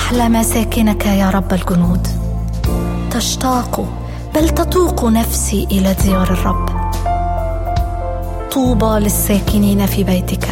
ما 0.00 0.06
أحلى 0.06 0.28
مساكنك 0.28 1.06
يا 1.06 1.30
رب 1.30 1.52
الجنود. 1.52 2.08
تشتاق 3.10 3.84
بل 4.34 4.48
تطوق 4.48 5.04
نفسي 5.04 5.68
إلى 5.70 5.94
ديار 5.94 6.32
الرب. 6.32 6.68
طوبى 8.52 9.00
للساكنين 9.00 9.86
في 9.86 10.04
بيتك. 10.04 10.48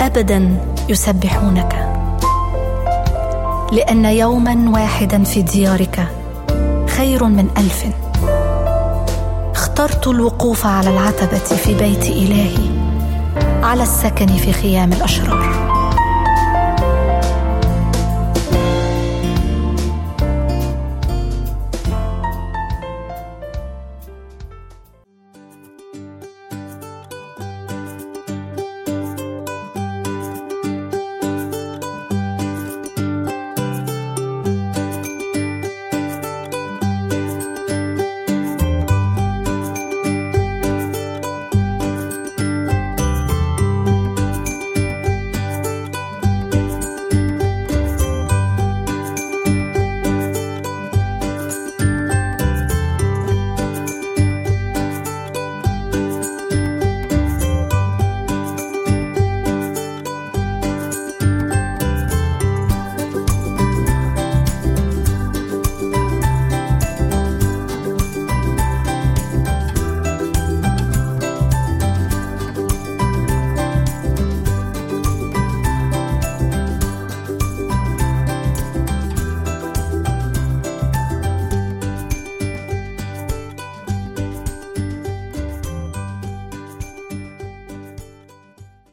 ابدا 0.00 0.60
يسبحونك. 0.88 1.92
لأن 3.72 4.04
يوما 4.04 4.70
واحدا 4.70 5.24
في 5.24 5.42
ديارك 5.42 6.08
خير 6.88 7.24
من 7.24 7.48
ألف. 7.58 7.84
اخترت 9.54 10.08
الوقوف 10.08 10.66
على 10.66 10.90
العتبة 10.90 11.38
في 11.38 11.74
بيت 11.74 12.04
إلهي 12.04 12.70
على 13.62 13.82
السكن 13.82 14.26
في 14.26 14.52
خيام 14.52 14.92
الأشرار. 14.92 15.69